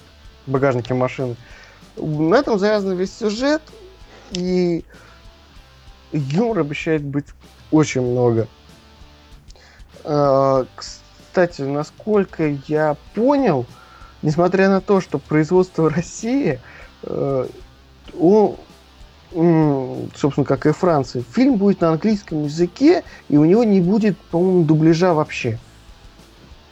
[0.46, 1.36] багажнике машины.
[1.96, 3.62] На этом завязан весь сюжет,
[4.32, 4.84] и
[6.12, 7.26] юмор обещает быть
[7.70, 8.46] очень много.
[10.04, 13.66] А, Кстати, насколько я понял,
[14.22, 16.60] несмотря на то, что производство России,
[17.02, 17.46] э,
[18.16, 18.56] он,
[19.32, 24.16] м, собственно, как и Франция, фильм будет на английском языке, и у него не будет,
[24.30, 25.58] по-моему, дубляжа вообще.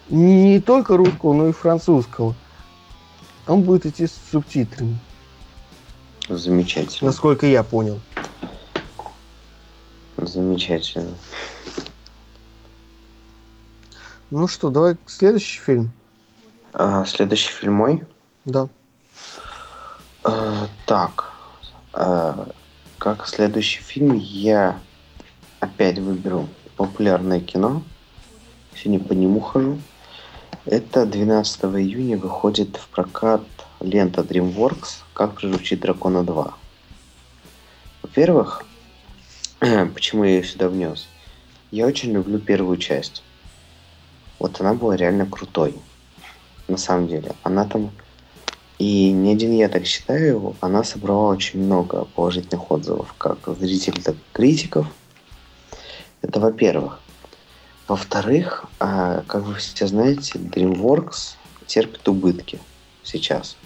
[0.08, 2.36] Не только русского, но и французского.
[3.46, 4.98] Он будет идти с субтитрами,
[6.28, 7.10] Замечательно.
[7.10, 8.00] насколько я понял.
[10.16, 11.14] Замечательно.
[14.30, 15.90] Ну что, давай следующий фильм.
[16.72, 18.04] А, следующий фильм мой.
[18.44, 18.68] Да.
[20.24, 21.32] Э, так,
[21.92, 22.46] э,
[22.98, 24.78] как следующий фильм я
[25.60, 27.82] опять выберу популярное кино.
[28.74, 29.78] Сегодня по нему хожу.
[30.64, 33.42] Это 12 июня выходит в прокат
[33.80, 36.52] лента DreamWorks «Как приручить дракона 2».
[38.02, 38.64] Во-первых,
[39.58, 41.08] почему я ее сюда внес?
[41.72, 43.24] я очень люблю первую часть.
[44.38, 45.74] Вот она была реально крутой.
[46.68, 47.32] На самом деле.
[47.42, 47.90] Она там...
[48.78, 54.14] И не один я так считаю, она собрала очень много положительных отзывов, как зрителей, так
[54.14, 54.86] и критиков.
[56.20, 57.01] Это во-первых.
[57.92, 61.34] Во-вторых, а, как вы все знаете, DreamWorks
[61.66, 62.58] терпит убытки
[63.02, 63.58] сейчас.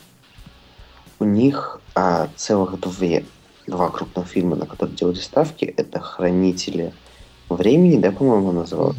[1.20, 3.24] У них а, целых две,
[3.68, 6.92] два крупных фильма, на которые делали ставки, это «Хранители
[7.48, 8.96] времени», да, по-моему, называют?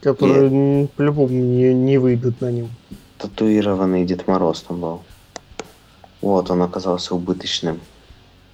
[0.00, 2.70] Которые м, по-любому не, не выйдут на нем.
[3.18, 5.04] Татуированный Дед Мороз там был.
[6.20, 7.80] Вот, он оказался убыточным.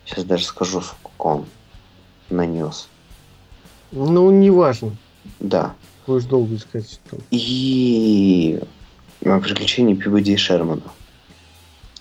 [0.04, 1.46] Сейчас даже скажу, сколько он
[2.28, 2.90] нанес.
[3.92, 4.94] Ну, неважно.
[5.40, 5.74] Да.
[6.06, 6.90] Будешь долго искать.
[6.90, 7.18] что.
[7.30, 8.58] И
[9.20, 10.82] приключения Пибоди и Шермана.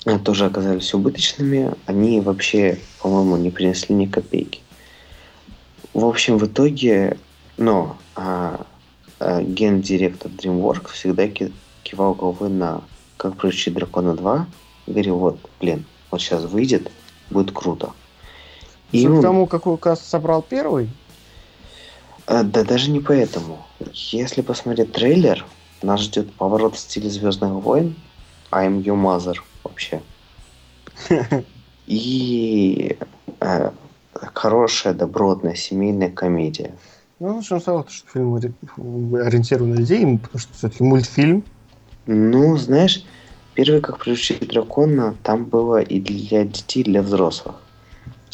[0.05, 1.73] э, Тоже оказались убыточными.
[1.85, 4.61] Они вообще, по-моему, не принесли ни копейки.
[5.93, 7.17] В общем, в итоге,
[7.57, 8.65] но а,
[9.19, 11.51] а, гендиректор DreamWorks всегда ки-
[11.83, 12.81] кивал головой на
[13.17, 14.45] «Как приручить дракона 2»
[14.87, 16.89] и говорил, вот, блин, вот сейчас выйдет,
[17.29, 17.91] будет круто.
[18.91, 20.89] И Судя по он- тому, какой каст собрал первый,
[22.27, 23.65] Да даже не поэтому.
[24.12, 25.45] Если посмотреть трейлер,
[25.81, 27.95] нас ждет поворот в стиле Звездных войн.
[28.53, 30.01] I'm your mother вообще.
[31.86, 32.97] И
[33.41, 33.71] э,
[34.34, 36.77] хорошая, добротная семейная комедия.
[37.19, 38.53] ну, начнем с того, что фильм ори-
[39.25, 41.45] ориентирован на детей, потому что все-таки мультфильм.
[42.05, 43.05] Ну, знаешь,
[43.53, 47.61] первый, как приручить дракона, там было и для детей, и для взрослых.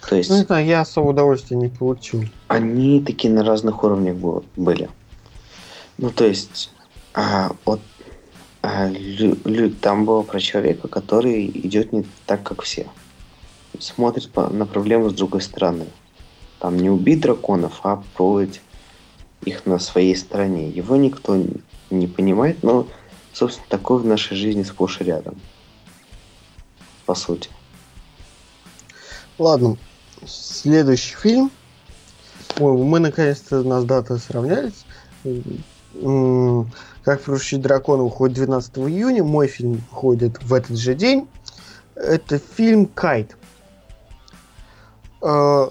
[0.08, 2.24] То есть Ну, не знаю, я особо удовольствия не получил.
[2.48, 4.16] они такие на разных уровнях
[4.56, 4.90] были.
[5.98, 6.72] Ну, то есть,
[7.14, 7.82] а, вот
[8.62, 12.88] а, лю- лю- там было про человека, который идет не так, как все.
[13.80, 15.86] Смотрит по- на проблему с другой стороны.
[16.60, 18.62] Там не убить драконов, а попробовать
[19.44, 20.70] их на своей стороне.
[20.70, 21.38] Его никто
[21.90, 22.88] не понимает, но,
[23.34, 25.36] собственно, такое в нашей жизни сплошь и рядом.
[27.06, 27.50] По сути.
[29.38, 29.78] Ладно,
[30.26, 31.52] следующий фильм.
[32.60, 34.86] Ой, мы наконец-то нас даты сравнялись.
[37.04, 39.24] Как приручить дракона уходит 12 июня.
[39.24, 41.28] Мой фильм выходит в этот же день.
[41.96, 43.36] Это фильм Кайт.
[45.22, 45.70] Э,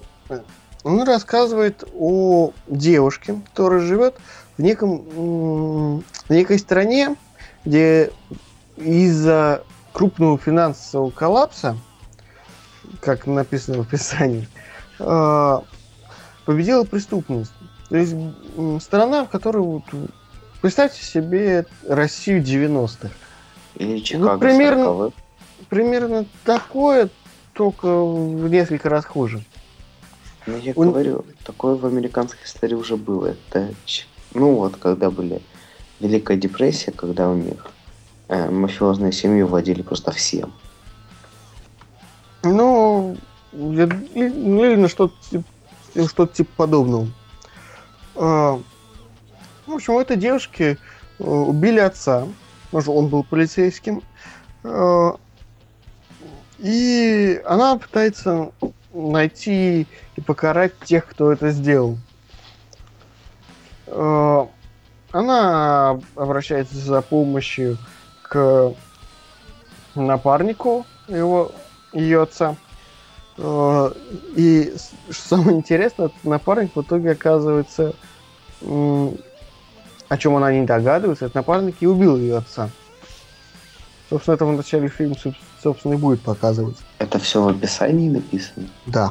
[0.83, 4.17] Он рассказывает о девушке, которая живет
[4.57, 7.17] в неком в некой стране,
[7.65, 8.11] где
[8.77, 11.77] из-за крупного финансового коллапса
[13.01, 14.49] как написано в описании,
[14.99, 15.59] э,
[16.45, 17.53] победила преступность.
[17.89, 18.15] То есть
[18.83, 19.85] страна, в которой вот,
[20.61, 23.11] представьте себе Россию 90-х.
[23.77, 25.13] Или Чикаго примерно- 40-х.
[25.69, 27.09] Примерно такое,
[27.53, 29.43] только в несколько раз хуже.
[30.47, 33.29] Ну, я Он- говорю, такое в американской истории уже было.
[33.29, 33.73] Это,
[34.35, 35.43] ну вот, когда были
[35.99, 37.67] Великая депрессия, когда у них
[38.29, 40.53] э, мафиозные семьи владели просто всем.
[43.57, 45.15] Или что-то
[46.05, 47.09] что-то типа подобного.
[48.15, 48.61] А,
[49.67, 50.79] В общем, у этой девушки
[51.19, 52.27] э, убили отца,
[52.67, 54.03] потому что он был полицейским.
[54.65, 55.17] А,
[56.59, 58.53] И она пытается
[58.93, 61.99] найти и покарать тех, кто это сделал.
[63.87, 64.49] А,
[65.13, 67.79] Она обращается за помощью
[68.23, 68.75] к
[69.95, 71.53] напарнику его
[71.93, 72.57] ее отца.
[73.39, 73.93] Э,
[74.37, 74.73] И
[75.11, 77.95] что самое интересное, этот напарник в итоге оказывается,
[78.63, 82.71] о чем она не догадывается, этот напарник и убил ее отца.
[84.09, 86.77] Собственно, это в начале фильма, соб- собственно, и будет показывать.
[86.99, 88.69] Это все в описании написано.
[88.87, 89.11] Да.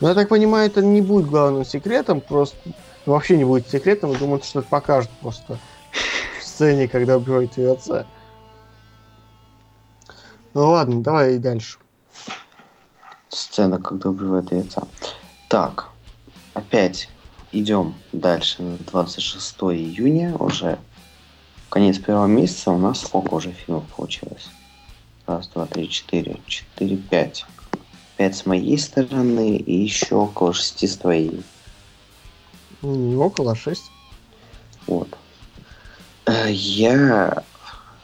[0.00, 2.56] Но я так понимаю, это не будет главным секретом, просто
[3.06, 5.58] вообще не будет секретом, я думаю, что это покажут просто
[6.38, 8.04] в сцене, когда убивают ее отца.
[10.52, 11.78] Ну ладно, давай и дальше.
[13.38, 14.86] Сцена, когда убивают яйца.
[15.48, 15.88] Так,
[16.54, 17.08] опять
[17.50, 20.78] идем дальше на 26 июня, уже
[21.68, 24.48] конец первого месяца, у нас сколько уже фильмов получилось?
[25.26, 27.44] Раз, два, три, четыре, четыре, пять.
[28.16, 31.42] Пять с моей стороны и еще около шести с твоей.
[32.82, 33.82] М, Около 6.
[34.86, 35.08] Вот.
[36.26, 37.42] Э, Я,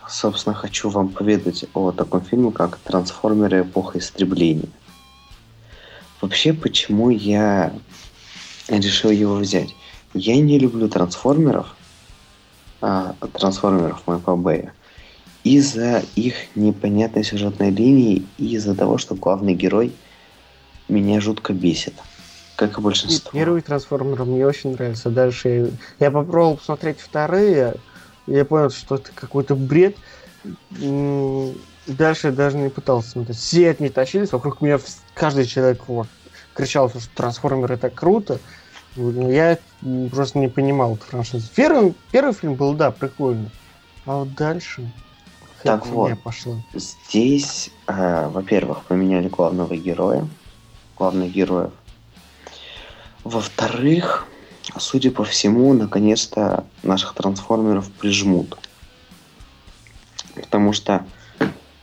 [0.09, 3.61] собственно, хочу вам поведать о таком фильме, как «Трансформеры.
[3.61, 4.69] Эпоха истребления».
[6.21, 7.73] Вообще, почему я
[8.69, 9.75] решил его взять?
[10.13, 11.75] Я не люблю трансформеров,
[12.81, 14.75] а, трансформеров Бэя,
[15.45, 19.93] из-за их непонятной сюжетной линии и из-за того, что главный герой
[20.89, 21.95] меня жутко бесит.
[22.57, 23.31] Как и большинство.
[23.33, 25.09] первый трансформер мне очень нравится.
[25.09, 27.77] Дальше я, попробовал посмотреть вторые.
[28.27, 29.97] Я понял, что это какой-то бред.
[31.91, 33.37] Дальше я даже не пытался смотреть.
[33.37, 34.31] Все от них тащились.
[34.31, 34.79] Вокруг меня
[35.15, 36.07] каждый человек вот,
[36.55, 38.39] кричал, что трансформеры это круто.
[38.95, 39.59] Я
[40.11, 41.49] просто не понимал эту франшизу.
[41.55, 43.51] Первый, первый фильм был, да, прикольный.
[44.07, 44.91] А вот дальше...
[45.63, 46.19] Так вот.
[46.23, 46.55] пошла.
[46.73, 50.27] Здесь, э, во-первых, поменяли главного героя,
[50.97, 51.73] главных героев.
[53.25, 54.27] Во-вторых,
[54.79, 58.57] судя по всему, наконец-то наших трансформеров прижмут.
[60.35, 61.05] Потому что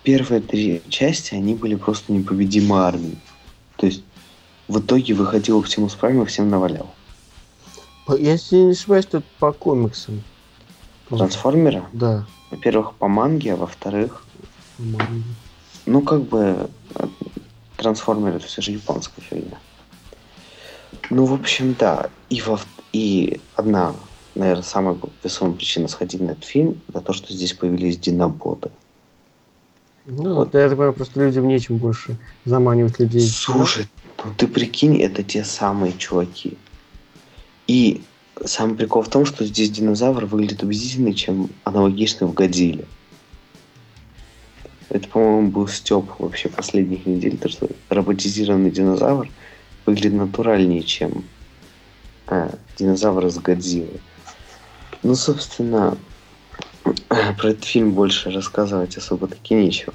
[0.07, 3.17] первые три части, они были просто непобедимой армией.
[3.75, 4.03] То есть
[4.69, 6.89] в итоге выходил Оптимус Прайм и всем навалял.
[8.17, 10.23] Если не ошибаюсь, это по комиксам.
[11.09, 12.25] Трансформеры, Да.
[12.51, 14.23] во-первых, по манге, а во-вторых.
[15.85, 16.69] Ну, как бы,
[17.75, 19.57] трансформеры это все же японская фигня.
[21.09, 22.09] Ну, в общем, да.
[22.29, 22.61] И, во,
[22.93, 23.93] и одна,
[24.35, 28.71] наверное, самая весомая причина сходить на этот фильм, это то, что здесь появились диноботы.
[30.09, 33.27] Ну, вот я так понимаю, просто людям нечем больше заманивать людей.
[33.27, 33.87] Слушай,
[34.23, 36.57] ну ты прикинь, это те самые чуваки.
[37.67, 38.01] И
[38.45, 42.85] самый прикол в том, что здесь динозавр выглядит убедительнее, чем аналогичный в Годзилле.
[44.87, 49.27] Это, по-моему, был стёб вообще последних недель, то, что роботизированный динозавр
[49.85, 51.25] выглядит натуральнее, чем
[52.27, 53.99] э, динозавр из Годзиллы.
[55.03, 55.97] Ну, собственно,
[57.37, 59.93] про этот фильм больше рассказывать особо таки нечего.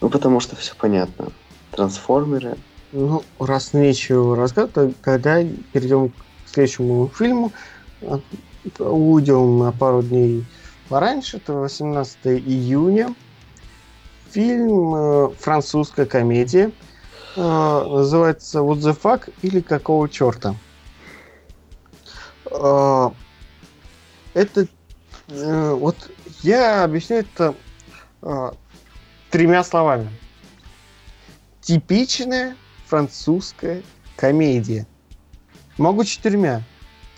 [0.00, 1.28] Ну, потому что все понятно.
[1.72, 2.56] Трансформеры,
[2.92, 5.42] Ну, раз нечего рассказывать, то тогда
[5.72, 6.14] перейдем к
[6.46, 7.52] следующему фильму.
[8.78, 10.44] Уйдем на пару дней
[10.88, 13.14] пораньше, это 18 июня.
[14.30, 16.70] Фильм э, французская комедия.
[17.36, 20.54] Э, называется What the fuck или какого черта.
[22.50, 23.10] Э,
[24.34, 24.66] это э,
[25.28, 26.10] вот
[26.42, 27.54] я объясню это
[28.22, 28.50] э,
[29.30, 30.08] тремя словами.
[31.60, 32.56] Типичная
[32.86, 33.82] французская
[34.16, 34.86] комедия.
[35.76, 36.62] Могу четырьмя.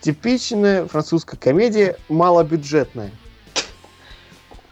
[0.00, 3.12] Типичная французская комедия, малобюджетная.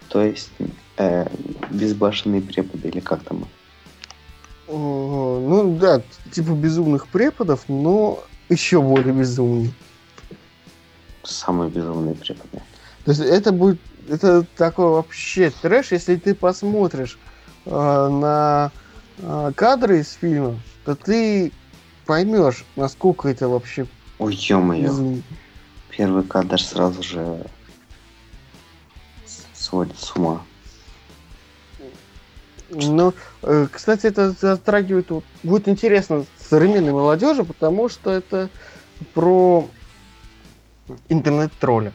[0.08, 0.50] то есть
[0.96, 1.26] э,
[1.70, 3.46] безбашенные преподы, или как там?
[4.66, 9.72] Ну да, типа безумных преподов, но еще более безумный.
[11.22, 12.62] Самые безумные преподы.
[13.08, 17.18] То есть это будет, это такой вообще трэш, если ты посмотришь
[17.64, 18.70] э, на
[19.16, 21.50] э, кадры из фильма, то ты
[22.04, 23.86] поймешь, насколько это вообще
[24.18, 25.22] Ой, ё-моё.
[25.88, 27.46] Первый кадр сразу же
[29.54, 30.44] сводит с ума.
[32.68, 35.08] Ну, э, кстати, это затрагивает,
[35.42, 38.50] будет интересно современной молодежи, потому что это
[39.14, 39.66] про
[41.08, 41.94] интернет-тролля.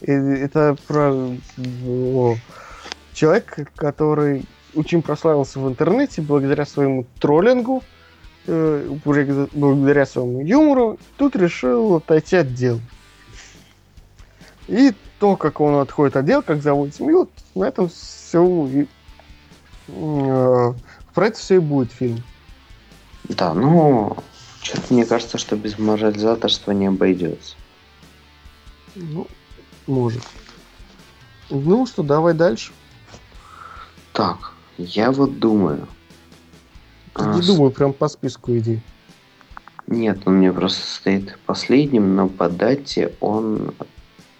[0.00, 1.12] Это про
[1.86, 2.36] о,
[3.14, 4.44] человека, который
[4.74, 7.82] очень прославился в интернете благодаря своему троллингу,
[8.46, 12.80] э, благодаря своему юмору, тут решил отойти от дел.
[14.68, 18.86] И то, как он отходит от дел, как зовут семью, на этом все и,
[19.88, 20.74] э,
[21.14, 22.22] про это все и будет фильм.
[23.24, 24.16] Да, ну,
[24.90, 27.56] мне кажется, что без морализаторства не обойдется.
[28.94, 29.26] Ну,
[29.86, 30.22] может.
[31.50, 32.72] Ну что, давай дальше.
[34.12, 35.86] Так, я вот думаю.
[37.14, 38.80] а, Не с- думаю, прям по списку иди.
[39.86, 43.74] Нет, он мне просто стоит последним, но по дате он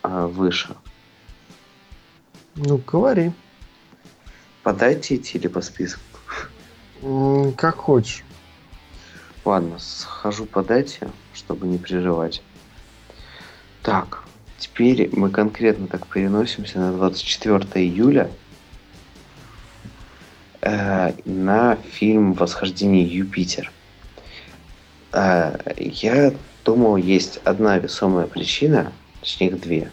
[0.03, 0.75] а, выше.
[2.57, 3.33] Ну, говори.
[4.63, 6.01] По дате идти или по списку?
[7.03, 8.25] М, Как хочешь.
[9.45, 12.43] Ладно, схожу по дате, чтобы не переживать.
[13.83, 14.25] Так,
[14.67, 18.31] теперь мы конкретно так переносимся на 24 июля
[20.61, 23.73] э, на фильм «Восхождение Юпитер».
[25.13, 26.33] Э, я
[26.65, 29.91] думал, есть одна весомая причина, точнее их две.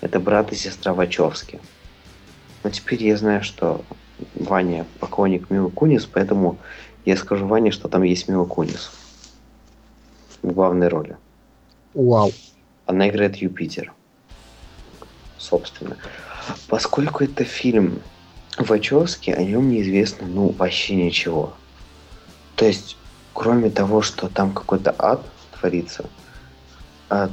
[0.00, 1.60] Это брат и сестра Вачовски.
[2.64, 3.84] Но теперь я знаю, что
[4.34, 6.58] Ваня поклонник Милы Кунис, поэтому
[7.04, 8.90] я скажу Ване, что там есть Мила Кунис
[10.42, 11.16] в главной роли.
[11.94, 12.32] Вау.
[12.86, 13.92] Она играет Юпитер.
[15.38, 15.96] Собственно.
[16.68, 18.00] Поскольку это фильм
[18.58, 21.52] Вачовски, о нем неизвестно, ну, вообще ничего.
[22.54, 22.96] То есть,
[23.34, 25.22] кроме того, что там какой-то ад
[25.58, 26.06] творится,
[27.10, 27.30] а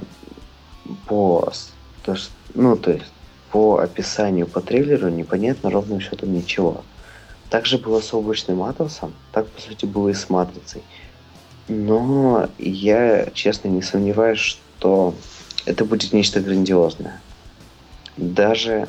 [1.08, 1.51] по,
[2.04, 3.06] то, есть, ну, то есть,
[3.51, 6.84] по описанию, по трейлеру непонятно ровным счетом ничего.
[7.49, 10.82] Так же было с облачным атласом, так, по сути, было и с Матрицей.
[11.68, 15.14] Но я, честно, не сомневаюсь, что
[15.66, 17.22] это будет нечто грандиозное.
[18.18, 18.88] Даже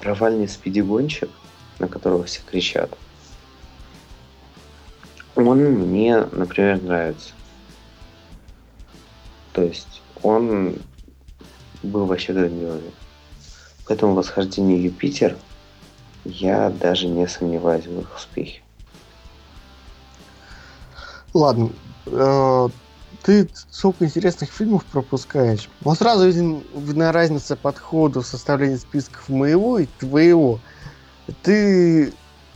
[0.00, 1.30] провальный спидигончик,
[1.78, 2.90] на которого все кричат,
[5.34, 7.32] он мне, например, нравится.
[9.52, 10.76] То есть он
[11.82, 12.92] был вообще грандиозен.
[13.86, 15.36] Поэтому восхождение Юпитер
[16.24, 18.60] я даже не сомневаюсь в их успехе.
[21.34, 21.70] Ладно,
[22.06, 22.68] э,
[23.22, 25.68] ты столько интересных фильмов пропускаешь.
[25.84, 30.58] Но сразу видна разница подхода в составлении списков моего и твоего.
[31.42, 32.12] Ты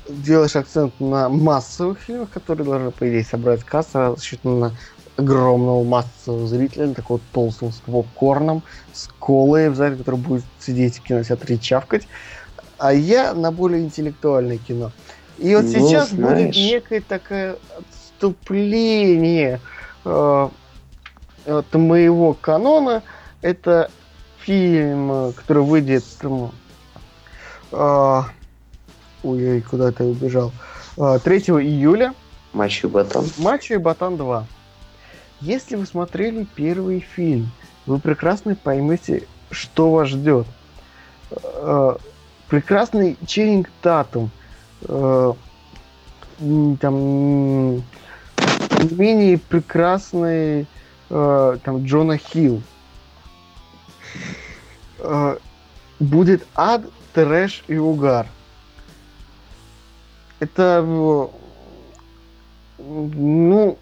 [0.09, 4.73] делаешь акцент на массовых фильмах, которые должны, по идее, собрать кассу, рассчитана на
[5.17, 8.63] огромного массового зрителя, такого толстого с попкорном,
[8.93, 12.07] с колой в зале, который будет сидеть в кинотеатре и чавкать.
[12.79, 14.93] А я на более интеллектуальное кино.
[15.39, 16.55] И вот ну, сейчас знаешь...
[16.55, 19.61] будет некое такое отступление
[20.07, 23.03] от моего канона.
[23.43, 23.91] Это
[24.41, 26.53] фильм, который выйдет там,
[27.73, 28.23] э,
[29.23, 30.53] ой, куда ты убежал,
[30.97, 32.15] э, 3 июля.
[32.53, 33.25] Мачо и Батан.
[33.39, 34.47] Мачо и Батан 2.
[35.41, 37.51] Если вы смотрели первый фильм,
[37.85, 40.47] вы прекрасно поймете, что вас ждет.
[41.31, 41.97] Э,
[42.49, 44.31] прекрасный Ченнинг Татум.
[44.83, 45.33] Э,
[48.89, 50.67] там менее прекрасный
[51.11, 52.63] э, там Джона Хилл.
[55.99, 56.83] Будет ад,
[57.13, 58.27] трэш и угар.
[60.41, 61.29] Это
[62.79, 63.79] ну,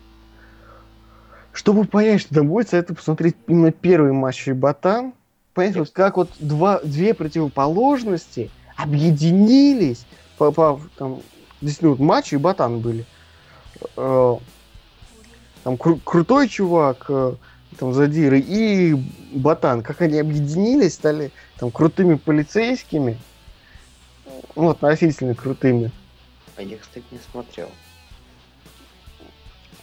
[1.53, 5.13] чтобы понять, что там будет, это посмотреть именно первый матч Ботан,
[5.53, 10.05] понять, вот как вот два, две противоположности объединились,
[10.37, 11.21] по, по, там,
[11.61, 13.05] действительно, вот матч и Ботан были.
[15.65, 17.35] Э, там кру- крутой чувак, э,
[17.79, 18.95] там Задиры и
[19.33, 23.19] Ботан, как они объединились, стали там крутыми полицейскими,
[24.55, 25.91] ну, относительно крутыми.
[26.57, 27.69] А я, кстати, не смотрел.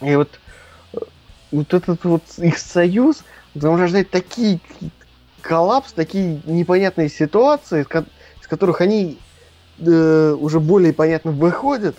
[0.00, 0.40] И вот
[1.50, 3.24] вот этот вот их союз,
[3.60, 4.58] там рождать такие
[5.42, 9.18] коллапс, такие непонятные ситуации, из которых они
[9.78, 11.94] э, уже более понятно выходят.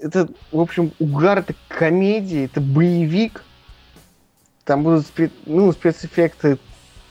[0.00, 3.44] Это, в общем, угар, это комедия, это боевик.
[4.64, 6.58] Там будут спе- ну, спецэффекты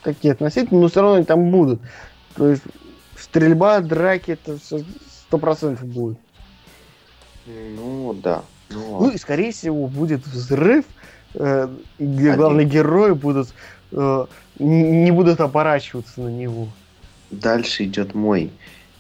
[0.04, 1.82] такие относительно, но все равно они там будут.
[2.36, 2.64] То есть
[3.18, 4.84] стрельба, драки, это все
[5.28, 6.18] сто процентов будет.
[7.48, 8.44] Ну да.
[8.70, 10.86] Ну, ну и, скорее всего, будет взрыв,
[11.34, 11.68] э,
[11.98, 13.50] где главные герои будут
[13.92, 14.26] э,
[14.60, 16.68] не будут оборачиваться на него.
[17.32, 18.52] Дальше идет мой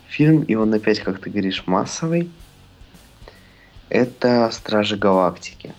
[0.07, 2.29] фильм, и он опять, как ты говоришь, массовый.
[3.89, 5.73] Это Стражи Галактики.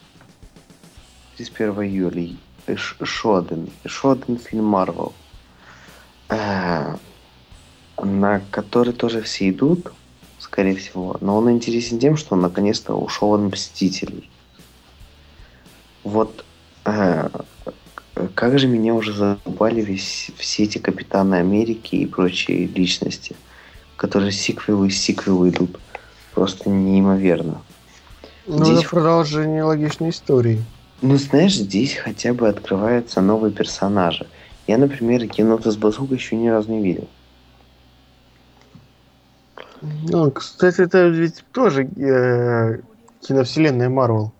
[1.36, 2.36] 31 июля.
[2.76, 3.70] Шоден.
[3.86, 5.12] Шоден фильм Марвел.
[6.28, 6.96] Э,
[8.02, 9.92] на который тоже все идут
[10.38, 11.16] скорее всего.
[11.20, 14.28] Но он интересен тем, что он наконец-то ушел от Мстителей.
[16.02, 16.44] Вот
[16.84, 17.28] э,
[18.34, 23.36] как же меня уже задолбали весь, все эти Капитаны Америки и прочие личности,
[23.96, 25.78] которые сиквелы и сиквелы идут.
[26.34, 27.62] Просто неимоверно.
[28.50, 28.80] Ну, здесь...
[28.80, 30.64] это продолжение логичной истории.
[31.02, 34.26] Ну, знаешь, здесь хотя бы открываются новые персонажи.
[34.66, 37.08] Я, например, кино с базука еще ни разу не видел.
[39.82, 42.80] Ну, кстати, это ведь тоже э,
[43.20, 44.32] киновселенная Марвел.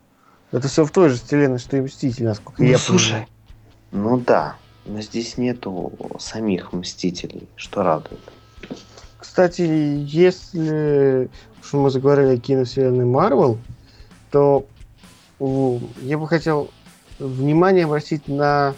[0.52, 3.26] Это все в той же вселенной, что и Мстители, насколько ну, я слушай,
[3.90, 4.18] понимаю.
[4.18, 4.56] Ну да,
[4.86, 8.20] но здесь нету самих Мстителей, что радует.
[9.18, 11.30] Кстати, если
[11.62, 13.58] что мы заговорили о киновселенной Марвел,
[14.30, 14.66] то
[15.38, 16.70] я бы хотел
[17.18, 18.74] внимание обратить на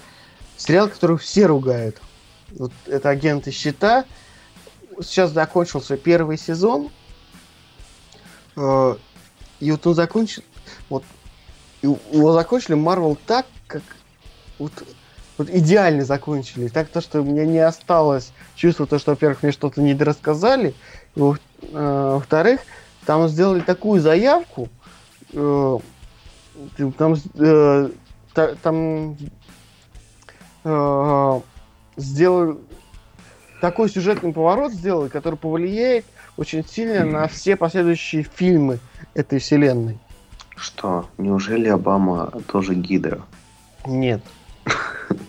[0.56, 2.00] сериал, который все ругают.
[2.50, 4.04] Вот это агенты щита
[5.00, 6.90] сейчас закончился первый сезон,
[8.56, 8.96] э,
[9.60, 10.42] и вот он закончил,
[10.88, 11.04] вот
[11.80, 13.82] его закончили Марвел так, как
[14.58, 14.72] вот,
[15.38, 16.68] вот идеально закончили.
[16.68, 20.74] Так то, что у меня не осталось чувства, то, что, во-первых, мне что-то не дорассказали,
[21.16, 21.20] э,
[21.62, 22.60] во-вторых,
[23.06, 24.68] там сделали такую заявку,
[25.32, 27.90] там, э,
[28.34, 29.16] та, там
[30.64, 31.40] э,
[31.96, 32.56] сделали
[33.60, 36.04] такой сюжетный поворот сделали, который повлияет
[36.36, 38.80] очень сильно на все последующие фильмы
[39.14, 39.98] этой вселенной.
[40.56, 41.06] Что?
[41.16, 43.22] Неужели Обама тоже Гидра?
[43.86, 44.22] Нет.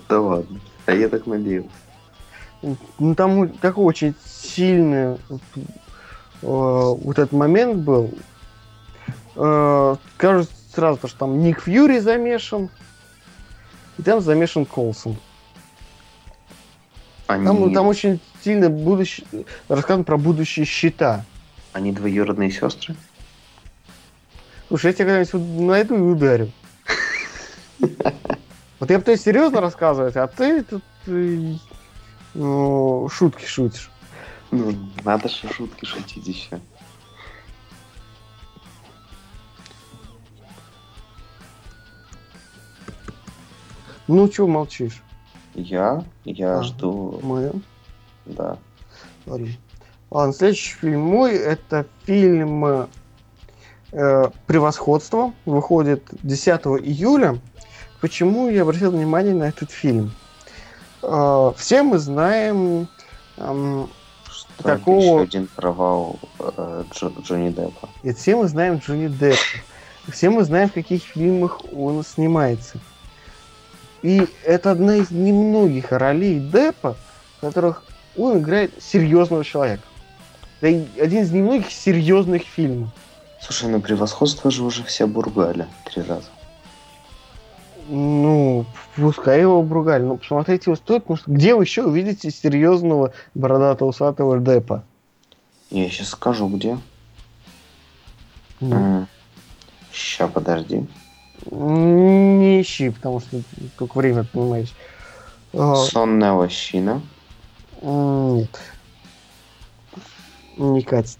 [0.09, 0.59] Да ладно.
[0.85, 1.65] А я так надеюсь.
[2.99, 5.17] Ну там такой очень сильный э,
[6.41, 8.11] вот этот момент был.
[9.35, 12.69] Э, кажется, сразу, потому что там Ник Фьюри замешан,
[13.97, 15.17] и там замешан Колсон.
[17.27, 19.25] Они, Там, там очень сильно будущее,
[19.69, 21.23] рассказано про будущие счета.
[21.71, 22.95] они двоюродные сестры?
[24.67, 26.51] Слушай, я тебя когда-нибудь найду и ударю.
[28.79, 31.53] Вот я пытаюсь серьезно рассказывать, а ты тут э,
[32.33, 33.89] ну, шутки шутишь.
[34.51, 34.75] Ну,
[35.05, 36.59] надо же шутки шутить еще.
[44.07, 45.01] Ну, чего молчишь?
[45.55, 46.03] Я?
[46.25, 46.63] Я А.
[46.63, 47.51] жду, Мы.
[48.25, 48.57] да.
[49.25, 49.47] Ладно.
[50.11, 52.87] Ладно, следующий фильм мой это фильм
[53.91, 55.33] э, Превосходство.
[55.45, 56.47] Выходит 10
[56.83, 57.39] июля.
[58.01, 60.11] Почему я обратил внимание на этот фильм?
[61.01, 62.87] Э, все мы знаем
[63.37, 63.89] эм,
[64.29, 67.89] Что это еще один провал э, Джо- Джонни Деппа.
[68.03, 69.37] и все мы знаем Джонни Деппа.
[70.11, 72.77] Все мы знаем, в каких фильмах он снимается.
[74.03, 76.97] И это одна из немногих ролей Деппа,
[77.37, 77.83] в которых
[78.17, 79.83] он играет серьезного человека.
[80.59, 82.89] Это и один из немногих серьезных фильмов.
[83.41, 86.27] Слушай, ну превосходство же уже все бургали три раза.
[87.87, 93.13] Ну, пускай его обругали, но посмотреть его стоит, потому что где вы еще увидите серьезного
[93.33, 94.83] бородатого усатого Деппа?
[95.69, 96.77] Я сейчас скажу, где.
[98.61, 99.05] Ну,
[99.91, 100.85] Ща, подожди.
[101.51, 103.41] Не ищи, потому что
[103.77, 104.73] только время, понимаешь.
[105.53, 107.01] А, Сонная лощина.
[107.81, 108.59] Нет.
[110.57, 111.19] Не катит.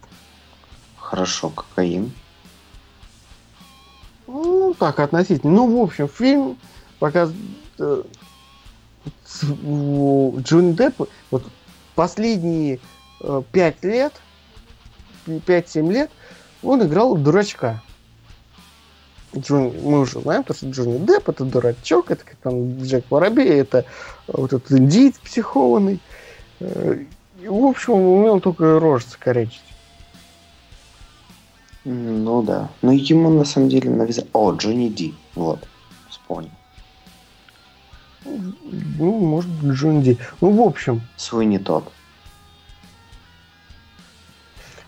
[0.97, 2.11] Хорошо, кокаин.
[4.27, 5.53] Ну, так, относительно.
[5.53, 6.57] Ну, в общем, фильм
[6.99, 7.39] показывает
[7.79, 8.03] э,
[9.43, 11.43] Джонни Деппа вот
[11.95, 12.79] последние
[13.21, 14.13] э, пять лет,
[15.27, 16.11] 5-7 лет,
[16.61, 17.81] он играл дурачка.
[19.35, 23.59] Джонни, мы уже знаем, то, что Джонни Депп это дурачок, это как там Джек Воробей,
[23.59, 23.85] это
[24.27, 25.99] вот этот индиец психованный.
[26.59, 27.03] Э,
[27.41, 29.63] и, в общем, умел только рожица корячить.
[31.85, 32.69] Ну да.
[32.81, 34.27] Но ему на самом деле навязали...
[34.33, 35.13] О, Джонни Ди.
[35.35, 35.67] Вот.
[36.09, 36.51] Вспомнил.
[38.23, 40.17] Ну, может, Джонни Ди.
[40.39, 41.91] Ну, в общем, Свой не тот.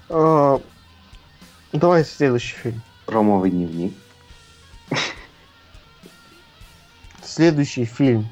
[0.09, 0.59] э,
[1.73, 2.81] давай следующий фильм.
[3.07, 3.93] Ромовый дневник.
[7.35, 8.29] Следующий фильм.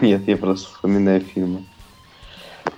[0.00, 1.66] Нет, я просто вспоминаю фильмы.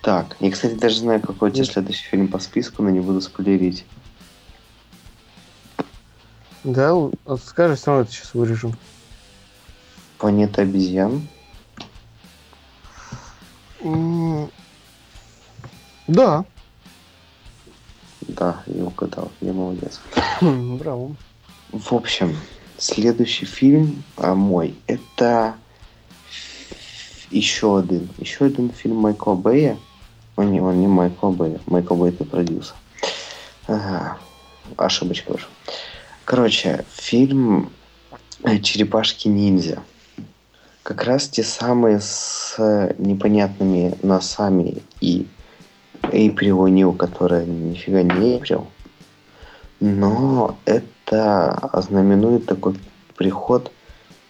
[0.02, 3.20] Так, я, кстати, даже знаю, какой у тебя следующий фильм по списку, но не буду
[3.20, 3.84] спойлерить.
[6.64, 6.94] Да,
[7.46, 8.74] скажи, все равно это сейчас вырежем.
[10.18, 11.28] Планета обезьян.
[16.08, 16.44] Да,
[18.22, 20.00] Да, я угадал, я молодец.
[20.40, 21.14] браво.
[21.70, 22.36] В общем,
[22.84, 25.54] следующий фильм а, мой это
[27.30, 29.78] еще один, еще один фильм Майкла Бэя.
[30.36, 31.60] Он не, он не Майкла Бэя.
[31.66, 32.74] Майкл Бэй это продюсер.
[33.66, 34.18] Ага,
[34.76, 35.46] ошибочка уже.
[36.24, 37.70] Короче, фильм
[38.42, 39.82] Черепашки-ниндзя.
[40.82, 45.26] Как раз те самые с э, непонятными носами и
[46.12, 48.66] Эйприл Нил, которая нифига не Эйприл.
[49.86, 52.74] Но это ознаменует такой
[53.16, 53.70] приход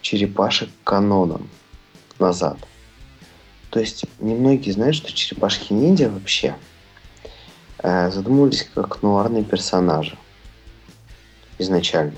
[0.01, 1.47] черепашек к канонам
[2.19, 2.57] назад.
[3.69, 6.57] То есть немногие знают, что черепашки ниндзя вообще
[7.77, 10.17] э, задумывались как нуарные персонажи
[11.57, 12.17] изначально.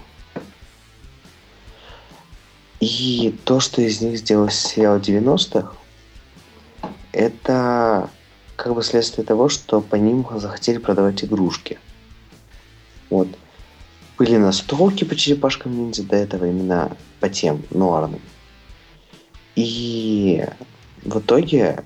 [2.79, 5.73] И то, что из них сделал сериал 90-х,
[7.11, 8.09] это
[8.55, 11.77] как бы следствие того, что по ним захотели продавать игрушки.
[13.09, 13.27] Вот.
[14.17, 18.21] Были настолки по черепашкам ниндзя до этого именно по тем нуарным.
[19.55, 20.45] И
[21.03, 21.83] в итоге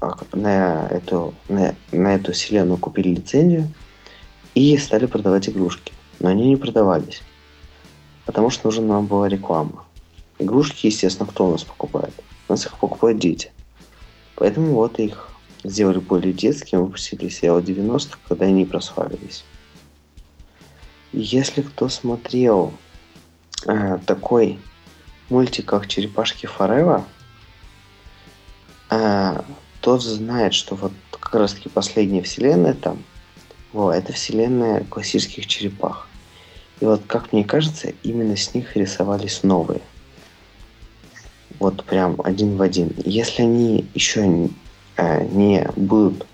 [0.00, 3.68] а, на эту, на, на эту вселенную купили лицензию
[4.54, 5.92] и стали продавать игрушки.
[6.20, 7.22] Но они не продавались.
[8.26, 9.84] Потому что нужна нам была реклама.
[10.38, 12.14] Игрушки, естественно, кто у нас покупает?
[12.48, 13.50] У нас их покупают дети.
[14.36, 15.28] Поэтому вот их
[15.64, 19.44] сделали более детскими, выпустили сериал 90-х, когда они прославились.
[21.12, 22.72] Если кто смотрел
[23.66, 24.58] э, такой
[25.28, 27.04] мультик, как Черепашки Форева,
[28.90, 29.42] э,
[29.82, 33.02] тот знает, что вот как раз таки последняя вселенная там,
[33.72, 36.08] во, это вселенная классических черепах.
[36.80, 39.82] И вот, как мне кажется, именно с них рисовались новые.
[41.58, 42.92] Вот прям один в один.
[43.04, 44.50] Если они еще не,
[44.96, 46.26] э, не будут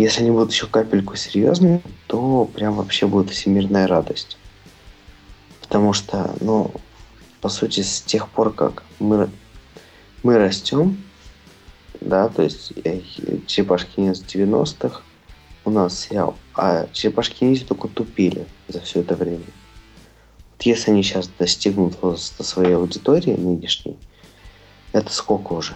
[0.00, 4.38] если они будут еще капельку серьезными, то прям вообще будет всемирная радость.
[5.60, 6.70] Потому что, ну,
[7.40, 9.28] по сути, с тех пор, как мы,
[10.22, 11.02] мы растем,
[12.00, 13.00] да, то есть э,
[13.46, 15.02] черепашки ниндзя 90-х,
[15.64, 19.46] у нас сериал, а черепашки ниндзя только тупили за все это время.
[20.52, 23.96] Вот если они сейчас достигнут возраста своей аудитории нынешней,
[24.92, 25.74] это сколько уже?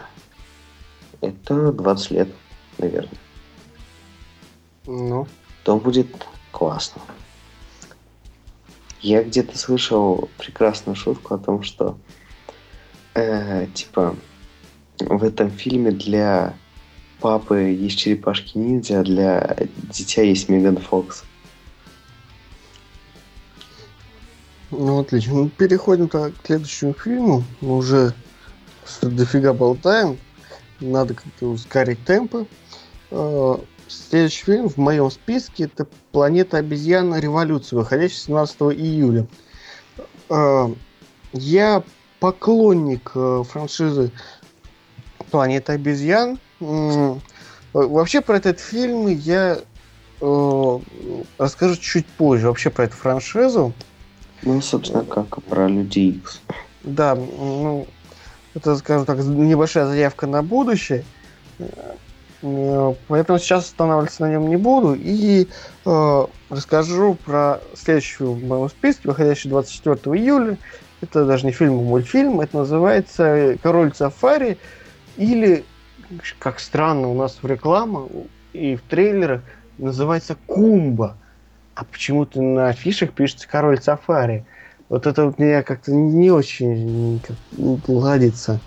[1.21, 2.29] Это 20 лет,
[2.79, 3.19] наверное.
[4.87, 5.27] Ну,
[5.65, 6.09] То будет
[6.51, 7.03] классно.
[9.01, 11.99] Я где-то слышал прекрасную шутку о том, что
[13.15, 14.17] э, типа
[15.01, 16.55] в этом фильме для
[17.21, 19.57] папы есть черепашки ниндзя, а для
[19.93, 21.25] дитя есть Меган Фокс.
[24.73, 25.35] ну отлично.
[25.35, 27.45] Ну, переходим к следующему фильму.
[27.61, 28.15] Мы уже
[29.01, 30.19] дофига болтаем.
[30.81, 32.47] Надо как-то ускорить темпы.
[33.93, 37.15] Следующий фильм в моем списке это «Планета обезьян.
[37.15, 39.27] Революция», выходящий 17 июля.
[40.31, 40.69] Э,
[41.33, 41.83] Я
[42.19, 44.11] поклонник э, франшизы
[45.31, 46.39] «Планета обезьян».
[47.73, 49.59] Вообще про этот фильм я
[50.21, 50.79] э,
[51.39, 52.49] расскажу чуть позже.
[52.49, 53.73] Вообще про эту франшизу.
[54.43, 56.41] Ну, собственно, как про Людей Икс.
[56.83, 57.87] Да, ну,
[58.55, 61.05] это, скажем так, небольшая заявка на будущее.
[62.43, 64.95] Э, Поэтому сейчас останавливаться на нем не буду.
[64.95, 65.49] И
[65.85, 70.59] э, расскажу про следующий фильм в моем списке, выходящий 24 июля.
[71.01, 72.41] Это даже не фильм, а мультфильм.
[72.41, 74.59] Это называется «Король сафари»
[75.17, 75.65] или,
[76.39, 78.09] как странно у нас в рекламе
[78.53, 79.43] и в трейлерах,
[79.79, 81.17] называется «Кумба».
[81.75, 84.45] А почему-то на афишах пишется «Король сафари».
[84.89, 87.21] Вот это вот меня как-то не очень
[87.89, 88.61] ладится.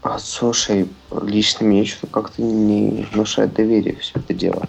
[0.00, 4.68] А, слушай, лично мне что-то как-то не внушает доверие все это дело.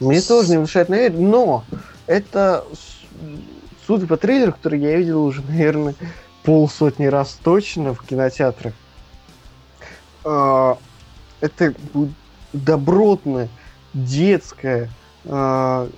[0.00, 1.68] Мне тоже не внушает доверие, но
[2.06, 3.04] это, с-
[3.86, 5.96] судя по трейлеру, который я видел уже, наверное,
[6.42, 8.74] полсотни раз точно в кинотеатрах,
[10.24, 10.78] а,
[11.40, 12.16] это будет
[12.52, 13.50] добротная,
[13.92, 14.96] детская,
[15.28, 15.88] а,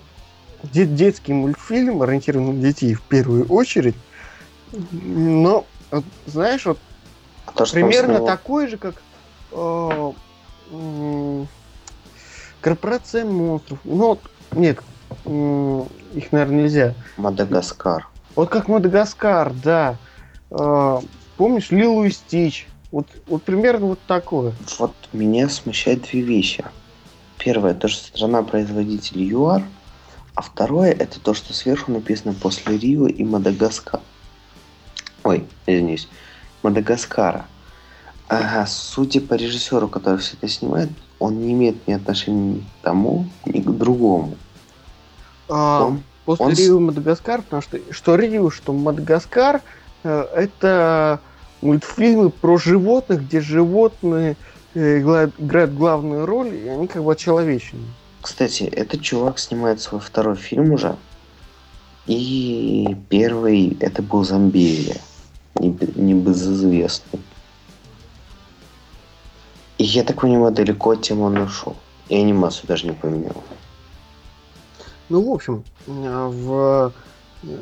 [0.65, 3.97] де- детский мультфильм, ориентированный на детей в первую очередь,
[4.73, 6.83] но, вот, знаешь, вот
[7.57, 8.95] то, примерно такой же, как
[9.53, 10.13] э,
[12.61, 13.79] корпорация монстров.
[13.85, 14.19] Ну,
[14.53, 14.81] нет,
[15.25, 16.95] их, наверное, нельзя.
[17.17, 18.09] Мадагаскар.
[18.35, 19.97] Вот как Мадагаскар, да.
[20.51, 21.01] Э,
[21.37, 22.69] помнишь, Лилу и Стич?
[22.93, 24.53] Вот, вот примерно вот такое.
[24.79, 26.65] Вот меня смущают две вещи.
[27.39, 29.63] Первое, то, что страна-производитель ЮАР,
[30.35, 34.01] а второе, это то, что сверху написано после Рио и Мадагаскар.
[35.25, 36.09] Ой, извиняюсь,
[36.67, 37.47] Мадагаскара.
[38.29, 40.91] Ага, судя по режиссеру, который все это снимает,
[41.21, 44.37] он не имеет ни отношения ни к тому, ни к другому.
[45.49, 49.63] А, Он- после он Рио Мадагаскар, потому что что Рио, что Мадагаскар,
[50.03, 51.21] э, это
[51.63, 54.37] мультфильмы про животных, где животные
[54.75, 57.87] э, играют главную роль, и они как бы очеловечены.
[58.23, 60.97] Кстати, этот чувак снимает свой второй фильм уже.
[62.07, 64.97] И первый это был Зомбирия.
[65.69, 67.21] Небезызвестный.
[69.79, 71.77] И я так понимаю, далеко от темы он ушел.
[72.09, 73.43] И анимацию даже не поменял.
[75.09, 76.93] Ну, в общем, э, в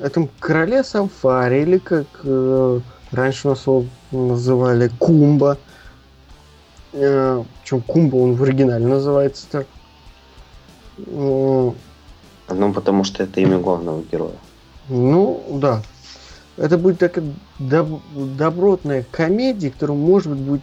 [0.03, 2.81] этом короле Самфари, или как э,
[3.11, 5.59] раньше нас его называли Кумба.
[6.93, 9.67] Э, причем Кумба он в оригинале называется так.
[10.99, 11.73] Э,
[12.49, 14.37] Ну, потому что это имя главного героя.
[14.89, 15.83] Ну, да.
[16.57, 17.25] Это будет такая
[17.59, 20.63] доб- добротная комедия, которая, может быть, будет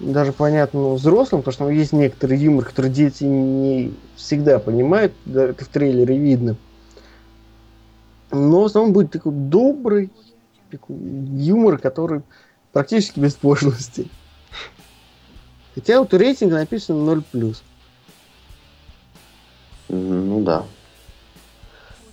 [0.00, 5.64] даже понятно взрослым, потому что там есть некоторый юмор, который дети не всегда понимают, это
[5.64, 6.56] в трейлере видно.
[8.32, 10.10] Но в основном будет такой добрый
[10.70, 12.22] такой юмор, который
[12.72, 14.06] практически без пошлости.
[15.74, 17.56] Хотя вот у рейтинга написано 0+.
[19.88, 20.64] Ну да.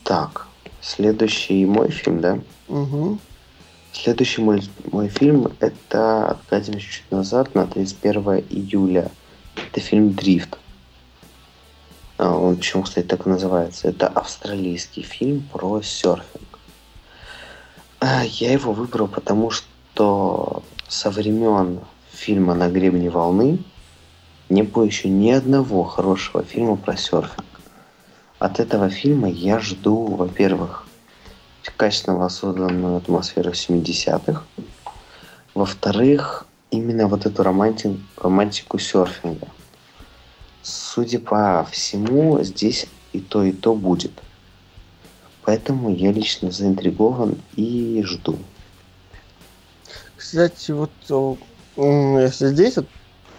[0.03, 0.47] Так,
[0.81, 2.39] следующий мой фильм, да?
[2.67, 3.19] Угу.
[3.93, 4.61] Следующий мой,
[4.91, 9.11] мой фильм это откатимся чуть назад на 31 июля.
[9.55, 10.57] Это фильм Дрифт.
[12.17, 13.87] А, Он почему, кстати, так и называется?
[13.87, 16.59] Это австралийский фильм про серфинг.
[17.99, 21.79] А, Я его выбрал, потому что со времен
[22.11, 23.59] фильма «На гребне волны»
[24.49, 27.45] не было еще ни одного хорошего фильма про серфинг.
[28.39, 30.86] От этого фильма я жду, во-первых,
[31.75, 34.43] качественно воссозданную атмосферу 70-х.
[35.53, 39.47] Во-вторых, именно вот эту романти- романтику серфинга.
[40.61, 44.11] Судя по всему, здесь и то, и то будет.
[45.47, 48.37] поэтому я лично заинтригован и жду.
[50.17, 50.91] Кстати, вот
[51.77, 52.87] если здесь вот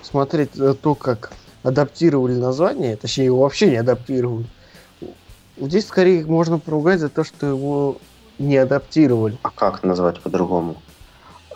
[0.00, 4.46] смотреть то, как адаптировали название, точнее, его вообще не адаптировали,
[5.58, 7.98] здесь скорее можно поругать за то, что его
[8.38, 9.38] не адаптировали.
[9.42, 10.80] А как назвать по-другому?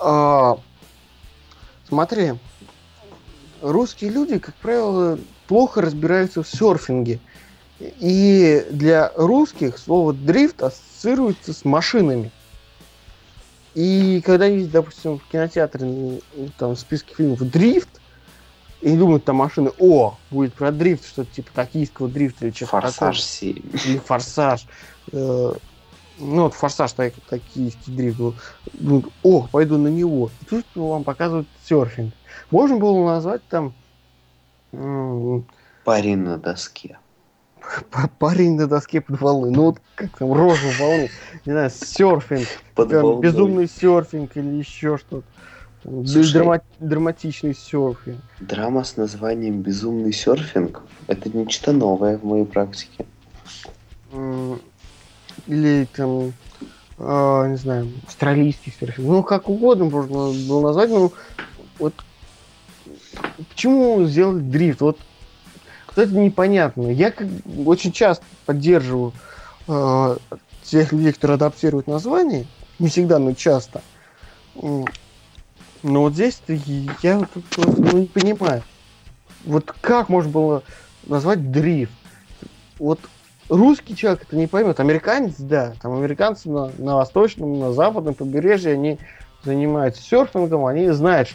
[0.01, 0.59] А,
[1.89, 2.33] смотри,
[3.61, 7.21] русские люди, как правило, плохо разбираются в серфинге.
[7.79, 12.31] И для русских слово дрифт ассоциируется с машинами.
[13.75, 16.21] И когда есть, допустим, в кинотеатре ну,
[16.59, 17.89] там в списке фильмов дрифт,
[18.83, 22.91] и думают там машины, о, будет про дрифт, что-то типа токийского дрифта или что-то такое.
[22.91, 23.57] Форсаж 7.
[23.87, 24.67] Или форсаж.
[25.13, 25.53] Э,
[26.23, 28.37] Ну вот форсаж так, токийский дрифт был.
[28.75, 30.31] Думают, о, пойду на него.
[30.41, 32.15] И тут вам показывают серфинг.
[32.51, 33.75] Можно было назвать там
[35.85, 36.99] Парень на доске.
[38.19, 39.51] парень на доске под волной.
[39.51, 41.11] Ну вот как там, рожу волны.
[41.45, 42.47] Не знаю, серфинг.
[42.75, 43.21] Под волной.
[43.21, 45.27] безумный серфинг или еще что-то.
[45.83, 46.35] Там, Слушай.
[46.35, 48.21] драма- драматичный серфинг.
[48.39, 53.05] Драма с названием «Безумный серфинг»— это нечто новое в моей практике.
[55.47, 56.33] Или там,
[56.99, 59.09] а, не знаю, австралийский серфинг.
[59.09, 61.13] Ну, как угодно можно было назвать, но
[61.79, 61.95] вот
[63.49, 64.81] почему сделать дрифт?
[64.81, 64.99] Вот,
[65.97, 66.89] это непонятно.
[66.89, 67.27] Я как,
[67.67, 69.13] очень часто поддерживаю
[69.67, 70.17] а,
[70.63, 72.47] тех людей, которые адаптируют название.
[72.79, 73.83] Не всегда, но часто.
[74.55, 74.85] Но
[75.83, 76.41] вот здесь
[77.03, 77.27] я
[77.57, 78.63] ну, не понимаю.
[79.45, 80.63] Вот как можно было
[81.05, 81.93] назвать дрифт?
[82.79, 83.01] Вот
[83.53, 84.81] русский человек это не поймет.
[84.81, 85.75] Американец, да.
[85.81, 88.99] Там американцы на, на восточном, на западном побережье, они
[89.45, 91.29] занимаются серфингом, они знают,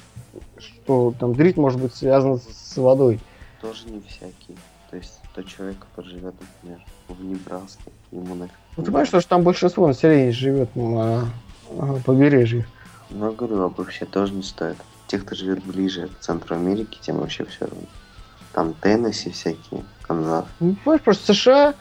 [0.58, 3.20] что там дрифт может быть связан с водой.
[3.62, 4.58] Тоже не всякий.
[4.90, 8.56] То есть тот человек, который живет, например, в Небраске, ему нафиг.
[8.76, 11.30] Ну, ты понимаешь, что там большинство населения живет на
[11.78, 12.66] а, побережье.
[13.10, 14.78] Ну, говорю, обобщать тоже не стоит.
[15.08, 17.88] Те, кто живет ближе к центру Америки, тем вообще все равно.
[18.58, 20.46] Там Теннесси всякие, Канзас.
[20.60, 21.76] Ну, понимаешь, просто США,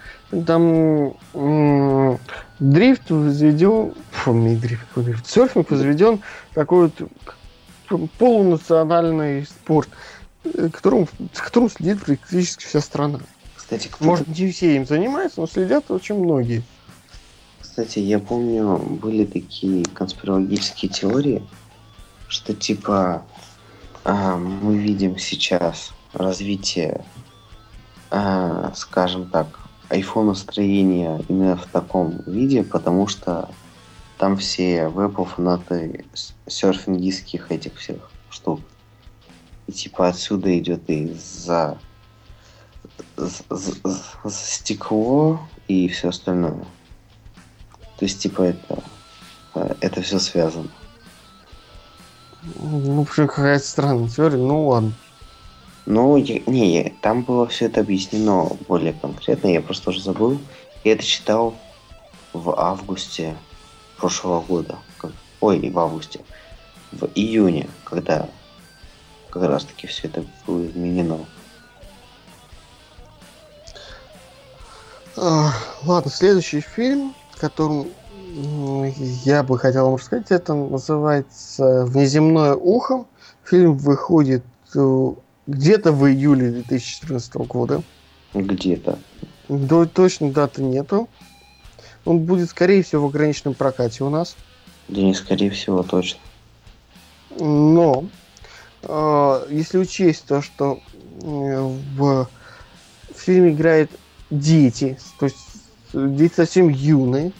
[0.46, 2.18] там м,
[2.58, 6.20] дрифт возведен, фу, не дрифт, какой дрифт, серфинг возведен
[6.52, 6.92] такой
[7.88, 9.88] вот полунациональный спорт,
[10.44, 13.20] э, которому, с которым следит практически вся страна.
[13.56, 16.62] Кстати, кто Может, не все им занимаются, но следят очень многие.
[17.58, 21.42] Кстати, я помню, были такие конспирологические теории,
[22.28, 23.24] что типа
[24.04, 27.04] а, мы видим сейчас развитие,
[28.10, 29.46] а, скажем так,
[29.88, 33.48] айфона-строения именно в таком виде, потому что
[34.18, 36.04] там все в Apple фанаты
[36.46, 38.60] серфингистских этих всех штук.
[39.66, 41.78] И типа отсюда идет из-за
[43.16, 46.64] з- з- з- стекло и все остальное.
[47.98, 48.82] То есть, типа, это,
[49.54, 50.68] э, это все связано.
[52.60, 54.92] Ну, вообще какая-то странная теория, ну ладно.
[55.86, 60.38] Ну, не, там было все это объяснено более конкретно, я просто уже забыл.
[60.82, 61.54] Я это читал
[62.32, 63.36] в августе
[63.96, 64.78] прошлого года.
[64.98, 66.20] Как- Ой, в августе.
[66.90, 68.28] В июне, когда
[69.30, 71.18] как раз таки все это было изменено.
[75.16, 75.52] А,
[75.84, 77.86] ладно, следующий фильм, которым
[79.24, 83.06] я бы хотел вам рассказать, это называется «Внеземное ухо».
[83.44, 85.08] Фильм выходит э,
[85.46, 87.82] где-то в июле 2014 года.
[88.34, 88.98] Где-то.
[89.48, 91.08] До точной даты нету.
[92.04, 94.36] Он будет, скорее всего, в ограниченном прокате у нас.
[94.88, 96.20] Да не, скорее всего, точно.
[97.38, 98.06] Но
[98.82, 100.80] э, если учесть то, что
[101.22, 102.28] э, в
[103.14, 103.90] фильме играют
[104.30, 105.36] дети, то есть
[105.92, 107.32] дети совсем юные,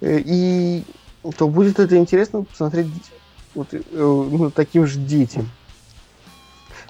[0.00, 0.84] э, и
[1.38, 2.88] то будет это интересно посмотреть
[3.54, 5.50] вот, э, ну, таким же детям.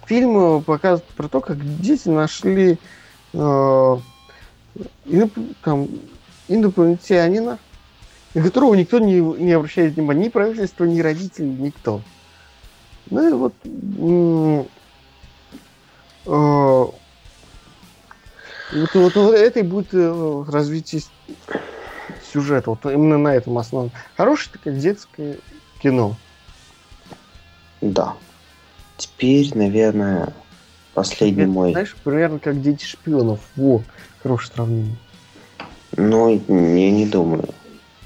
[0.06, 2.78] Фильм показывает про то, как дети нашли
[3.32, 3.96] э,
[5.62, 5.88] там,
[6.48, 7.58] инопланетянина,
[8.34, 12.02] на которого никто не, не обращает внимания, ни правительство, ни родители, никто.
[13.10, 13.54] Ну и вот
[16.26, 16.84] э,
[18.72, 21.02] вот, вот, вот это и будет э, развитие
[22.32, 23.92] сюжета, вот именно на этом основном.
[24.16, 25.38] Хорошее такое детское
[25.80, 26.16] кино.
[27.80, 28.16] Да.
[28.96, 30.32] Теперь, наверное,
[30.94, 31.72] последний Это, мой.
[31.72, 33.40] Знаешь, примерно как дети шпионов.
[33.56, 33.82] Во,
[34.22, 34.96] хорошее сравнение.
[35.96, 37.48] Ну, я не думаю.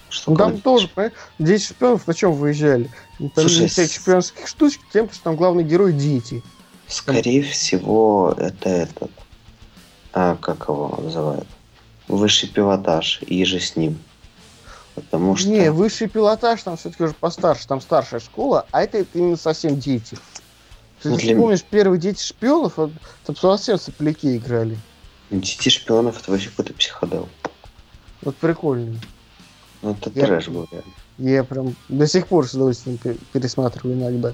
[0.09, 2.91] Что Ну там тоже, понимаешь, дети шпионов на чем выезжали?
[3.19, 6.43] Там Слушай, с- шпионских штучек, тем, что там главный герой дети.
[6.87, 9.11] Скорее всего, это этот.
[10.15, 11.47] А, как его называют?
[12.09, 13.99] Высший пилотаж и же с ним.
[14.95, 15.49] Потому что...
[15.49, 19.79] Не, высший пилотаж там все-таки уже постарше, там старшая школа, а это, это именно совсем
[19.79, 20.17] дети.
[21.03, 24.77] Ты Ну, же для помнишь, первые дети шпионов, там совсем сопляки играли.
[25.31, 27.29] Дети шпионов это вообще какой-то психодел.
[28.23, 28.99] Вот прикольно.
[29.83, 30.93] Ну это Я- трэш был реально.
[31.19, 34.33] Я прям до сих пор с удовольствием пе- пересматриваю иногда.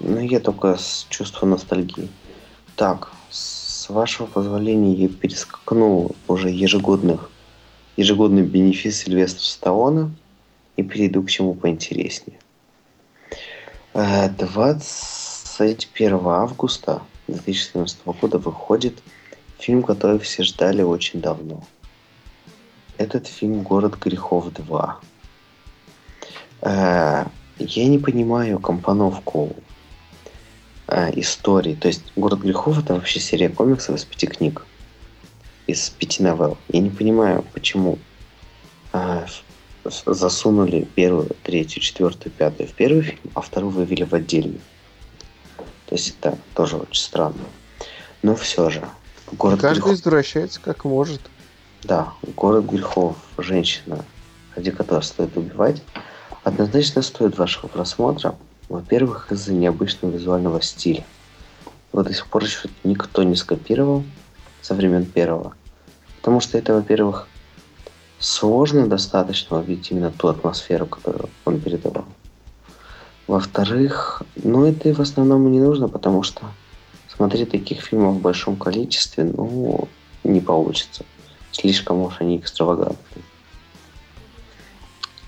[0.00, 2.08] Ну я только с чувством ностальгии.
[2.76, 7.30] Так, с вашего позволения я перескакну уже ежегодных
[7.96, 10.10] ежегодный бенефис Сильвестра Сталлоне
[10.76, 12.38] и перейду к чему поинтереснее.
[13.94, 14.28] Э,
[15.58, 19.02] 21 августа 2014 года выходит
[19.58, 21.64] фильм, который все ждали очень давно.
[22.96, 24.94] Этот фильм «Город грехов 2».
[26.62, 27.24] Э,
[27.58, 29.56] Я не понимаю компоновку
[30.86, 31.74] э, истории.
[31.74, 34.64] То есть «Город грехов»— это вообще серия комиксов из пяти книг.
[35.66, 36.56] Из пяти новелл.
[36.68, 37.98] Я не понимаю, почему
[38.92, 39.26] э,
[39.84, 44.60] засунули первую, третью, четвертую, пятую в первый фильм, а вторую вывели в отдельный.
[45.88, 47.44] То есть это тоже очень странно.
[48.22, 48.84] Но все же.
[49.32, 49.94] Город Каждый грехов.
[49.94, 51.20] извращается как может.
[51.82, 54.04] Да, город грехов, женщина,
[54.54, 55.82] ради которой стоит убивать,
[56.44, 58.34] однозначно стоит вашего просмотра.
[58.68, 61.04] Во-первых, из-за необычного визуального стиля.
[61.92, 64.04] Его до сих пор еще никто не скопировал
[64.60, 65.54] со времен первого.
[66.16, 67.28] Потому что это, во-первых,
[68.18, 72.04] сложно достаточно увидеть именно ту атмосферу, которую он передавал.
[73.28, 76.46] Во-вторых, ну это и в основном не нужно, потому что
[77.14, 79.86] смотреть таких фильмов в большом количестве, ну,
[80.24, 81.04] не получится.
[81.52, 83.24] Слишком уж они экстравагантные.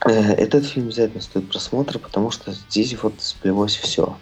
[0.06, 4.16] Э, Этот фильм обязательно стоит просмотра, потому что здесь вот сплелось все.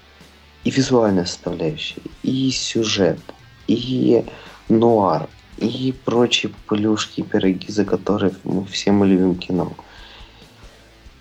[0.64, 3.20] И визуальная составляющая, и сюжет,
[3.68, 4.24] и
[4.68, 9.72] нуар, и прочие плюшки и пироги, за которые мы все мы любим кино.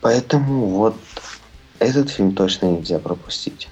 [0.02, 0.96] Поэтому вот
[1.80, 3.70] этот фильм точно нельзя пропустить.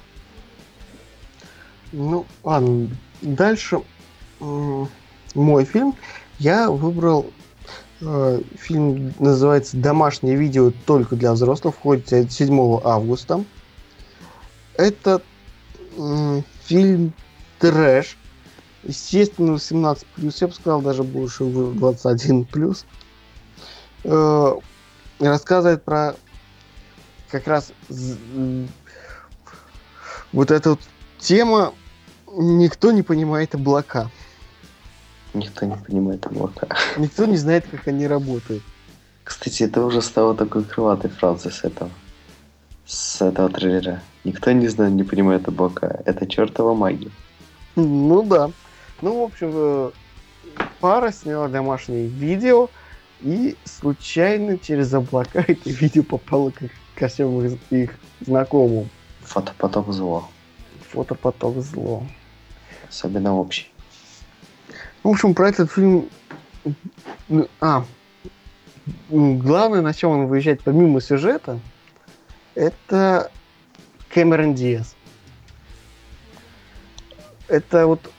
[1.91, 2.89] Ну, ладно.
[3.21, 3.81] Дальше
[4.39, 5.95] мой фильм.
[6.39, 7.31] Я выбрал
[8.01, 13.43] э, фильм, называется «Домашнее видео только для взрослых», входит 7 августа.
[14.75, 15.21] Это
[15.97, 17.13] м, фильм
[17.59, 18.17] трэш.
[18.83, 22.85] Естественно, 18+, я бы сказал, даже больше 21+.
[24.03, 24.55] Э,
[25.19, 26.15] рассказывает про
[27.29, 27.71] как раз
[30.31, 30.79] вот эта вот
[31.19, 31.73] тема
[32.31, 34.09] «Никто не понимает облака».
[35.33, 36.67] Никто не понимает облака.
[36.97, 38.63] Никто не знает, как они работают.
[39.23, 41.89] Кстати, это уже стало такой крылатой фразой с этого.
[42.85, 44.01] С этого трейлера.
[44.23, 46.01] Никто не знает, не понимает облака.
[46.05, 47.11] Это чертова магия.
[47.75, 48.51] Ну да.
[49.01, 49.91] Ну, в общем, э,
[50.79, 52.69] пара сняла домашнее видео,
[53.21, 58.89] и случайно через облака это видео попало к, ко всем их, их знакомым.
[59.21, 60.29] Фотопоток зло.
[60.89, 62.05] Фотопоток зло.
[62.89, 63.71] Особенно общий.
[65.03, 66.09] В общем, про этот фильм...
[67.27, 67.85] ну, А,
[69.09, 71.59] главное, на чем он выезжает помимо сюжета,
[72.55, 73.31] это
[74.09, 74.95] Кэмерон Диас.
[77.47, 78.11] Это вот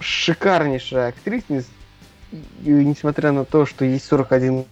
[0.00, 1.64] шикарнейшая актриса,
[2.60, 4.64] несмотря на то, что ей 41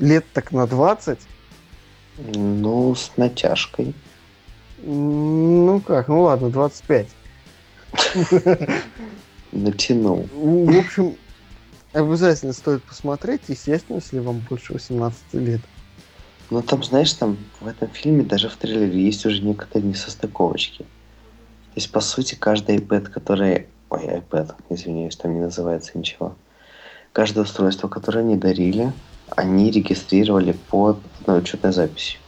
[0.00, 1.18] лет так на 20,
[2.18, 3.94] Ну, с натяжкой.
[4.82, 7.08] ну как, ну ладно, 25.
[9.52, 10.28] Натянул.
[10.32, 11.16] В общем,
[11.92, 15.60] обязательно стоит посмотреть, естественно, если вам больше 18 лет.
[16.50, 20.78] Но там, знаешь, там в этом фильме, даже в трейлере, есть уже некоторые несостыковочки.
[20.82, 23.66] То есть, по сути, каждый iPad, который...
[23.90, 26.36] Ой, iPad, извиняюсь, там не называется ничего.
[27.12, 28.92] Каждое устройство, которое они дарили,
[29.34, 32.20] они регистрировали под одной учетной записью.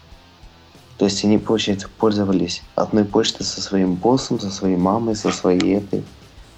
[0.96, 5.76] То есть они, получается, пользовались одной почтой со своим боссом, со своей мамой, со своей
[5.76, 6.02] этой,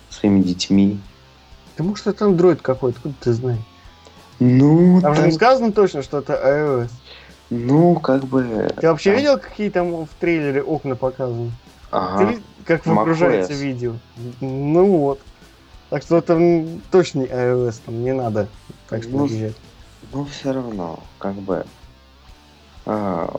[0.09, 0.99] своими детьми.
[1.77, 3.61] Потому что это андроид какой-то, откуда ты знаешь?
[4.39, 6.91] Ну, Там же не сказано точно, что это iOS.
[7.51, 8.71] ну, как бы...
[8.81, 11.49] Ты вообще там- видел, какие там в трейлере окна показаны?
[11.51, 11.53] Ты
[11.91, 12.25] Ага.
[12.25, 13.95] видел, как выгружается видео?
[14.41, 15.21] Ну вот.
[15.91, 16.39] Так что это
[16.91, 18.49] точно не iOS, там не надо.
[18.89, 19.57] Так что Ну, въезжать.
[20.13, 21.65] Ну, все равно, как бы...
[22.87, 23.33] а,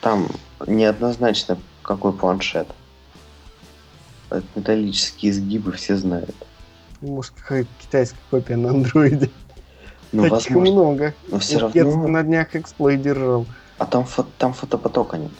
[0.00, 0.28] там
[0.66, 2.66] неоднозначно какой планшет.
[4.30, 6.34] Это металлические изгибы все знают.
[7.00, 9.30] Может, какая-то китайская копия на андроиде.
[10.12, 10.72] Ну, Таких возможно.
[10.72, 11.14] много.
[11.28, 12.08] Но все Я равно...
[12.08, 13.46] на днях эксплой держал.
[13.78, 15.32] А там, фо- там фотопотока нет.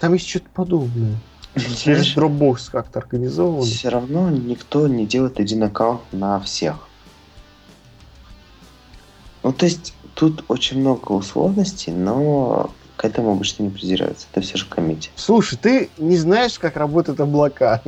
[0.00, 1.16] Там есть что-то подобное.
[1.54, 3.62] Через Знаешь, Dropbox как-то организовано.
[3.62, 6.88] все равно никто не делает один аккаунт на всех.
[9.44, 14.26] Ну, то есть, тут очень много условностей, но к этому обычно не придираются.
[14.32, 15.10] Это все же комедия.
[15.16, 17.82] Слушай, ты не знаешь, как работают облака.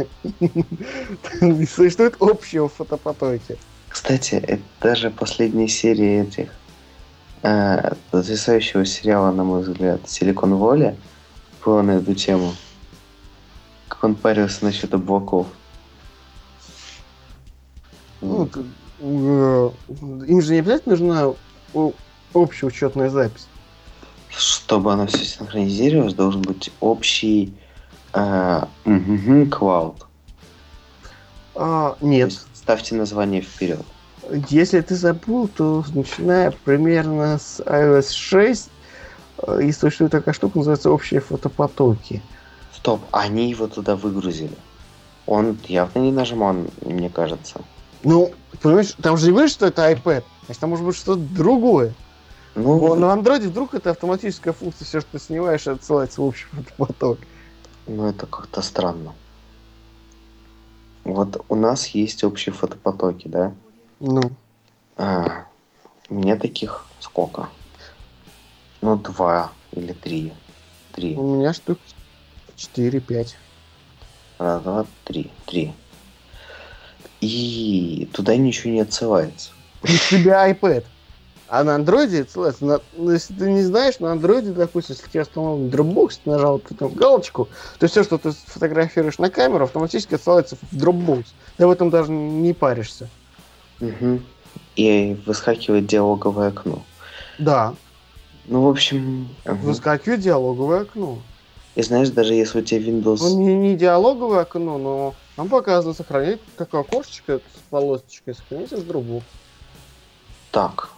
[1.40, 3.56] Не существует общего фотопотоки.
[3.88, 6.50] Кстати, это даже последняя серия этих
[7.42, 10.94] э, потрясающего сериала, на мой взгляд, «Силикон Воля»
[11.64, 12.52] была на эту тему.
[13.88, 15.46] Как он парился насчет облаков.
[18.20, 18.46] Ну,
[19.00, 19.70] э,
[20.28, 21.34] им же не обязательно нужна
[22.32, 23.46] общая учетная запись.
[24.28, 27.54] Чтобы оно все синхронизировалось, должен быть общий
[28.12, 28.64] э.
[31.54, 32.30] А, нет.
[32.30, 33.84] есть ставьте название вперед.
[34.48, 38.70] Если ты забыл, то начиная примерно с iOS 6
[39.38, 42.22] э, и существует такая штука, называется общие фотопотоки.
[42.74, 44.56] Стоп, они его туда выгрузили.
[45.26, 47.60] Он явно не нажимал, мне кажется.
[48.02, 51.94] Ну, понимаешь, там же не говоришь, что это iPad, значит, там может быть что-то другое.
[52.54, 57.18] Ну, На андроиде вдруг это автоматическая функция, все, что ты снимаешь, отсылается в общий фотопоток.
[57.86, 59.14] ну это как-то странно.
[61.04, 63.52] Вот у нас есть общие фотопотоки, да?
[64.00, 64.22] Ну,
[64.96, 65.44] А,
[66.08, 67.48] у меня таких сколько?
[68.80, 70.32] Ну, два или три.
[70.92, 71.14] Три.
[71.14, 71.78] у меня штук
[72.56, 73.34] 4-5.
[74.38, 75.30] Раз, два, три.
[75.46, 75.74] Три.
[77.20, 79.50] И туда ничего не отсылается.
[79.82, 80.84] У тебя iPad.
[81.48, 82.64] А на андроиде отсылается.
[82.64, 86.30] На- ну, если ты не знаешь, на андроиде, допустим, если у тебя установлен Dropbox, ты
[86.30, 87.48] нажал там галочку,
[87.78, 91.24] то все, что ты фотографируешь на камеру, автоматически отсылается в Dropbox.
[91.56, 93.08] Ты в этом даже не паришься.
[93.80, 94.26] Мгм.
[94.74, 96.82] И выскакивает диалоговое окно.
[97.38, 97.74] Да,
[98.48, 99.28] Ну, в общем...
[99.44, 101.18] выскакивает диалоговое окно.
[101.76, 103.18] И знаешь, даже если у тебя Windows...
[103.20, 108.84] Ну, не, не диалоговое окно, но там показано сохранить такое окошечко с полосочкой, сохраните с
[108.84, 109.22] Dropbox.
[110.56, 110.88] Так,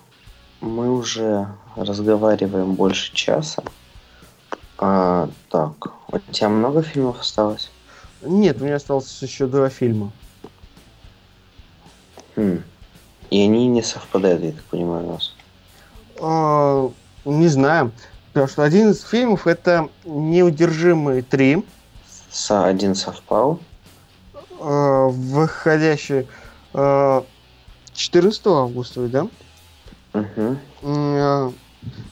[0.61, 3.65] мы уже разговариваем больше часа.
[4.79, 7.69] А, так, у тебя много фильмов осталось?
[8.23, 10.13] Нет, у меня осталось еще два фильма.
[12.37, 12.63] Хм.
[13.31, 15.35] И они не совпадают, я так понимаю, у нас.
[16.21, 16.91] А,
[17.25, 17.91] не знаю.
[18.29, 21.67] Потому что один из фильмов это «Неудержимые три»,
[22.31, 23.59] Со один совпал.
[24.61, 26.29] а, выходящий
[26.73, 27.25] а,
[27.99, 29.27] 14 августа, да?
[30.83, 31.55] Угу.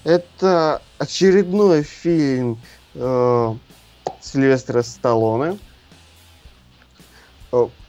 [0.04, 2.58] Это очередной фильм
[2.94, 3.56] а,
[4.20, 5.58] Сильвестра Сталлоне,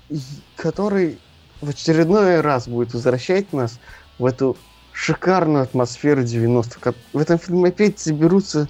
[0.10, 0.20] и-
[0.56, 1.20] который
[1.62, 3.80] в очередной раз будет возвращать нас
[4.20, 4.58] в эту
[4.94, 6.80] шикарную атмосферу 90-х.
[6.80, 8.68] Ко- В этом фильме опять соберутся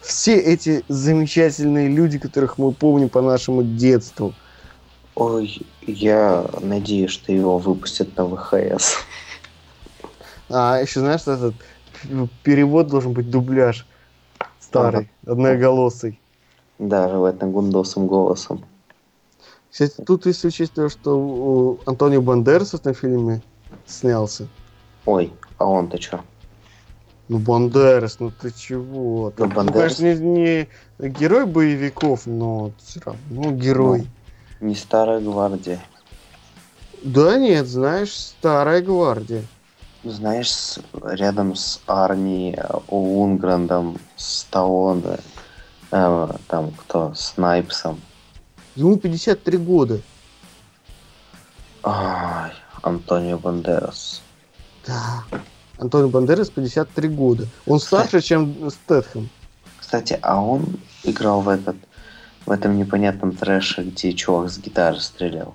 [0.00, 4.34] все эти замечательные люди, которых мы помним по нашему детству.
[5.14, 8.98] Ой, я надеюсь, что его выпустят на ВХС.
[10.48, 11.54] А еще знаешь, что этот
[12.42, 13.86] перевод должен быть дубляж
[14.60, 16.20] старый, одноголосый.
[16.78, 18.64] Да, желательно гундосым голосом.
[19.70, 23.42] Кстати, тут если учесть то, что у Антонио Бандерас в этом фильме
[23.86, 24.48] снялся.
[25.04, 26.20] Ой, а он-то чё?
[27.28, 29.32] Ну, Бандерас, ну ты чего?
[29.36, 30.68] Ну, Ну, Бандерас- конечно, не,
[30.98, 34.06] не герой боевиков, но все равно ну, герой.
[34.60, 35.80] Не старая гвардия.
[37.02, 39.42] Да нет, знаешь, старая гвардия.
[40.10, 45.18] Знаешь, с- рядом с Арни э, Лунграндом, Сталлоне,
[45.90, 48.00] э, там кто, Снайпсом.
[48.76, 50.00] Ему 53 года.
[51.82, 52.52] Ай,
[52.82, 54.22] Антонио Бандерас.
[54.86, 55.24] Да.
[55.78, 57.46] Антонио Бандерас 53 года.
[57.66, 59.28] Он старше, чем Стэтхэм.
[59.78, 61.76] Кстати, а он играл в этот,
[62.44, 65.54] в этом непонятном трэше, где чувак с гитары стрелял.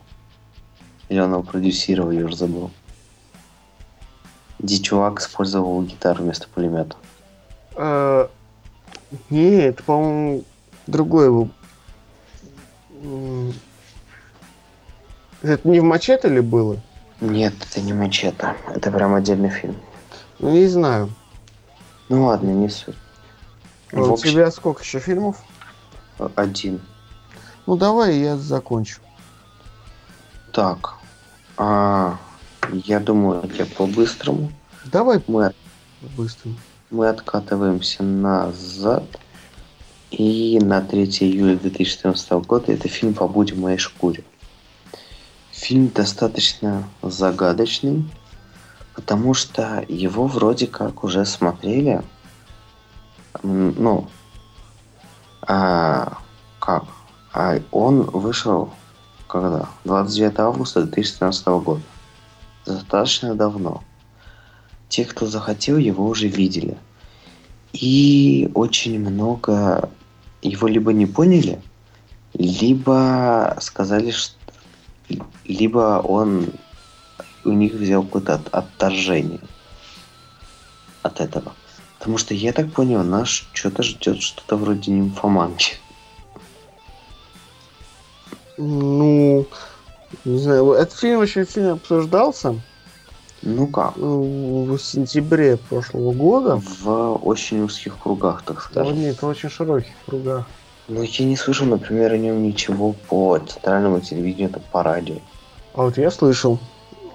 [1.10, 2.72] Или он его продюсировал, я уже забыл.
[4.62, 6.96] Где чувак использовал гитару вместо пулемета.
[7.76, 8.30] А,
[9.30, 10.44] не, это, по-моему,
[10.88, 11.50] другой был.
[15.42, 16.80] Это не в Мачете ли было?
[17.20, 18.56] Нет, это не мачете.
[18.74, 19.78] Это прям отдельный фильм.
[20.40, 21.12] Ну, не знаю.
[22.10, 22.96] Ну ладно, не суть.
[23.94, 25.38] А у общем, тебя сколько еще фильмов?
[26.36, 26.82] один.
[27.66, 29.02] Ну, давай я закончу.
[30.52, 30.96] Так.
[31.58, 32.18] А,
[32.72, 34.52] я думаю, я по-быстрому.
[34.86, 35.54] Давай Мы,
[36.18, 36.52] быстро.
[36.90, 39.04] мы откатываемся назад.
[40.12, 44.26] И на 3 июля 2014 года это фильм «Побудь в моей шкуре».
[45.52, 48.04] Фильм достаточно загадочный,
[48.94, 52.02] потому что его вроде как уже смотрели.
[53.42, 54.10] Ну,
[55.44, 56.18] а,
[56.60, 56.84] как?
[57.34, 58.74] А он вышел
[59.28, 59.70] когда?
[59.86, 61.82] 29 августа 2014 года.
[62.66, 63.84] Достаточно давно.
[64.90, 66.78] те, кто захотел, его уже видели.
[67.72, 69.90] И очень много
[70.42, 71.62] его либо не поняли,
[72.34, 74.36] либо сказали, что
[75.46, 76.48] либо он
[77.46, 79.40] у них взял какое-то от- отторжение
[81.02, 81.54] от этого.
[81.98, 85.76] Потому что я так понял, нас что-то ждет что-то вроде нимфоманки.
[88.58, 89.46] Ну,
[90.26, 92.56] не знаю, этот фильм очень сильно обсуждался
[93.42, 93.96] Ну как?
[93.96, 96.62] ну, в сентябре прошлого года.
[96.80, 99.00] В очень узких кругах, так скажем.
[99.00, 100.46] нет, в очень широких кругах.
[100.88, 105.16] Но я не слышал, например, о нем ничего по центральному телевидению, так по радио.
[105.74, 106.60] А вот я слышал.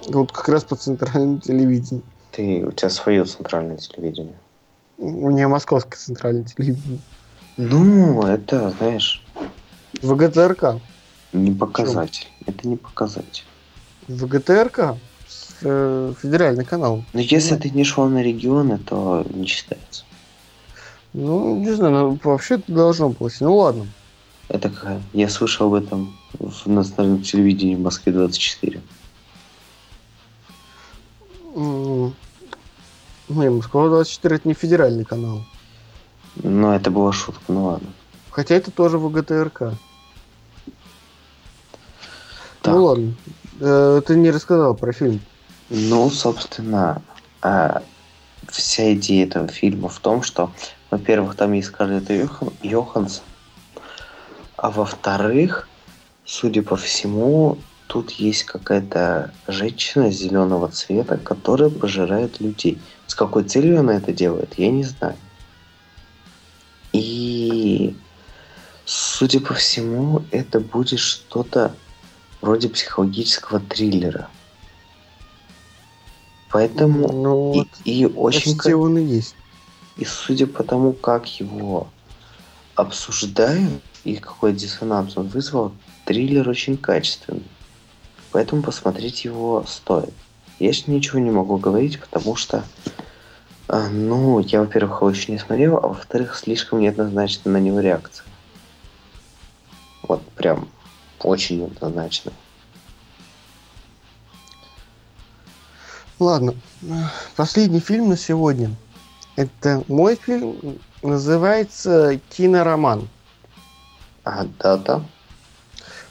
[0.08, 2.02] Вот как раз по центральному телевидению.
[2.30, 4.36] Ты, у тебя свое центральное телевидение.
[4.98, 7.00] У меня московское центральное телевидение.
[7.58, 9.22] Ну, это, знаешь,
[10.02, 10.76] ВГТРК.
[11.44, 12.26] Не показатель.
[12.46, 13.44] Это не показатель.
[14.08, 14.96] ВГТРК
[15.28, 17.04] с, э, федеральный канал.
[17.12, 17.60] Но если Ну.
[17.60, 20.04] ты не шел на регионы, то не считается.
[21.12, 23.40] Ну, не знаю, ну, вообще это должно быть.
[23.40, 23.86] Ну ладно.
[24.48, 25.02] Это какая?
[25.12, 28.80] Я слышал об этом в национальном телевидении в Москве 24.
[31.54, 32.14] М,
[33.28, 35.42] Не, Москва 24 это не федеральный канал.
[36.36, 37.88] Но это была шутка, ну ладно.
[38.30, 39.72] Хотя это тоже ВГТРК.
[42.66, 42.74] Так.
[42.74, 43.14] Ну ладно.
[43.60, 45.20] Э, ты не рассказал про фильм.
[45.70, 47.02] Ну, собственно,
[47.42, 47.82] а,
[48.48, 50.52] вся идея этого фильма в том, что,
[50.90, 53.24] во-первых, там есть Скарлетт Йохан, Йоханссон,
[54.56, 55.68] а во-вторых,
[56.24, 62.80] судя по всему, тут есть какая-то женщина зеленого цвета, которая пожирает людей.
[63.06, 65.16] С какой целью она это делает, я не знаю.
[66.92, 67.96] И,
[68.84, 71.74] судя по всему, это будет что-то
[72.46, 74.28] вроде психологического триллера.
[76.50, 79.34] Поэтому Ну, и, вот, и очень почти он и есть.
[79.96, 81.88] и судя по тому, как его
[82.76, 85.72] обсуждают и какой диссонанс он вызвал,
[86.04, 87.42] триллер очень качественный.
[88.30, 90.14] Поэтому посмотреть его стоит.
[90.60, 92.62] Я еще ничего не могу говорить, потому что,
[93.66, 98.24] а, ну, я, во-первых, его еще не смотрел, а во-вторых, слишком неоднозначна на него реакция.
[100.02, 100.68] Вот прям
[101.26, 102.32] очень неоднозначно.
[106.18, 106.54] Ладно.
[107.34, 108.70] Последний фильм на сегодня.
[109.34, 110.78] Это мой фильм.
[111.02, 113.08] Называется «Кинороман».
[114.24, 115.04] А дата?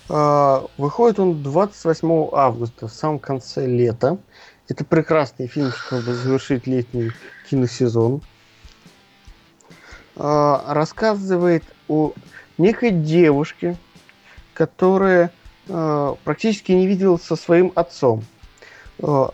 [0.08, 4.20] А, Выходит он 28 августа, в самом конце лета.
[4.68, 7.12] Это прекрасный фильм, чтобы завершить летний
[7.50, 8.22] киносезон.
[10.16, 12.14] А, Рассказывает о
[12.58, 13.78] некой девушке,
[14.56, 15.32] которая
[15.70, 18.24] а, практически не виделась со своим отцом.
[19.04, 19.32] А,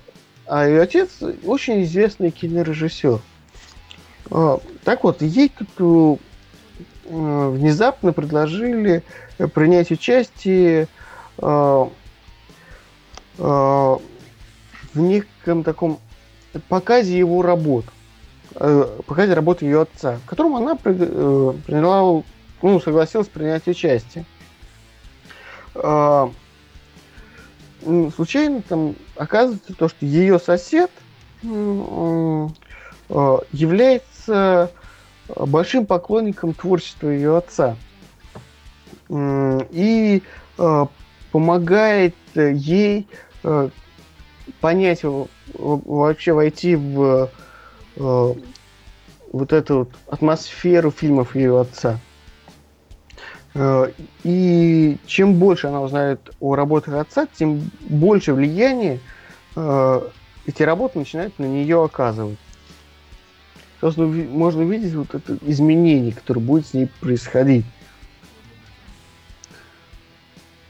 [0.48, 3.19] А ее отец очень известный кинорежиссер.
[4.31, 9.03] А, Так вот, ей тут э, внезапно предложили
[9.38, 10.88] э, принять участие
[11.38, 11.85] э,
[13.38, 13.98] э,
[14.93, 15.99] в неком таком
[16.68, 17.85] показе его работ,
[18.56, 22.23] э, показе работы ее отца, в котором она при- э, приняла,
[22.61, 24.26] ну, согласилась принять участие.
[25.76, 26.34] М,
[28.15, 30.91] Случайно там оказывается то, что ее сосед
[31.43, 32.48] э,
[33.52, 34.72] является
[35.27, 37.76] большим поклонником творчества ее отца.
[39.10, 40.23] И
[40.57, 40.85] э,
[41.31, 43.07] помогает э, ей
[43.43, 43.69] э,
[44.60, 45.02] понять,
[45.53, 47.30] вообще войти в
[47.98, 48.34] э,
[49.34, 51.99] вот эту вот атмосферу фильмов ее отца.
[53.53, 53.91] Э,
[54.23, 58.99] И чем больше она узнает о работах отца, тем больше влияния
[59.56, 60.02] э,
[60.45, 62.40] эти работы начинают на нее оказывать.
[63.80, 67.65] Собственно, можно увидеть вот это изменение, которое будет с ней происходить.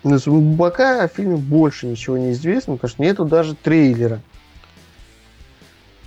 [0.04, 0.18] Но
[0.58, 4.22] пока о фильме больше ничего не известно, потому что нету даже трейлера.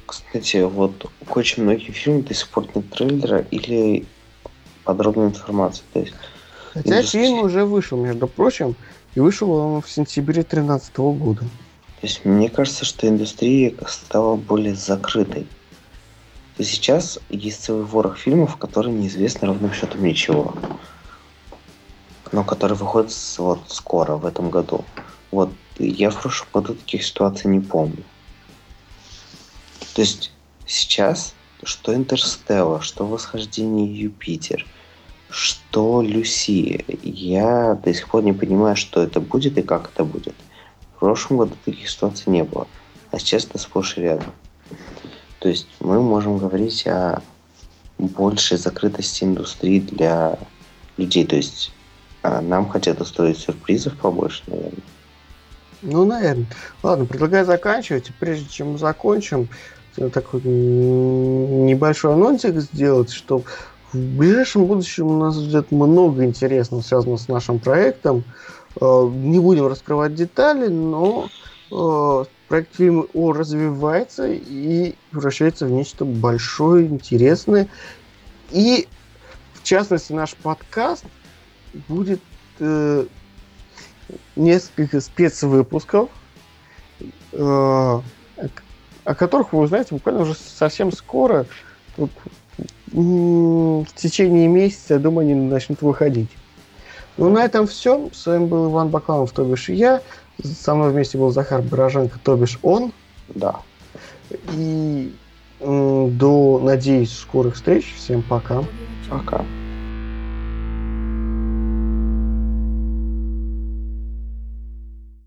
[0.06, 4.06] Кстати, вот очень многих фильмов до сих пор нет трейлера или
[4.84, 5.84] подробной информации.
[5.92, 6.14] То есть
[6.74, 7.24] Хотя Индустрия.
[7.24, 8.74] фильм уже вышел, между прочим,
[9.14, 11.40] и вышел он в сентябре 2013 года.
[12.00, 15.44] То есть мне кажется, что индустрия стала более закрытой.
[16.56, 20.54] То есть сейчас есть целый ворох фильмов, которые неизвестны ровным счетом ничего.
[22.32, 24.84] Но которые выходят вот скоро, в этом году.
[25.30, 28.02] Вот я в прошлом году таких ситуаций не помню.
[29.94, 30.32] То есть
[30.66, 34.66] сейчас, что Интерстелла, что Восхождение Юпитер,
[35.34, 40.34] что Люси, я до сих пор не понимаю, что это будет и как это будет.
[40.94, 42.68] В прошлом году таких ситуаций не было.
[43.10, 44.32] А сейчас это сплошь и рядом.
[45.40, 47.20] То есть мы можем говорить о
[47.98, 50.38] большей закрытости индустрии для
[50.98, 51.26] людей.
[51.26, 51.72] То есть
[52.22, 54.84] а, нам хотят устроить сюрпризов побольше, наверное.
[55.82, 56.46] Ну, наверное.
[56.84, 58.08] Ладно, предлагаю заканчивать.
[58.08, 59.48] И прежде чем мы закончим,
[59.96, 63.42] такой небольшой анонсик сделать, что
[63.94, 68.24] в ближайшем будущем у нас ждет много интересного, связанного с нашим проектом.
[68.80, 71.28] Э, не будем раскрывать детали, но
[71.70, 77.68] э, проект фильма О развивается и превращается в нечто большое, интересное.
[78.50, 78.88] И,
[79.54, 81.04] в частности, наш подкаст
[81.88, 82.20] будет
[82.58, 83.06] э,
[84.34, 86.10] несколько спецвыпусков,
[87.32, 88.00] э,
[89.04, 91.46] о которых вы узнаете буквально уже совсем скоро.
[91.94, 92.10] Тут,
[92.94, 96.30] в течение месяца, я думаю, они начнут выходить.
[97.16, 98.08] Ну, на этом все.
[98.12, 100.00] С вами был Иван Бакланов, то бишь я.
[100.42, 102.92] Со мной вместе был Захар Бороженко, то бишь он.
[103.28, 103.60] Да.
[104.52, 105.12] И
[105.60, 107.94] до, надеюсь, скорых встреч.
[107.96, 108.64] Всем пока.
[109.08, 109.44] Пока.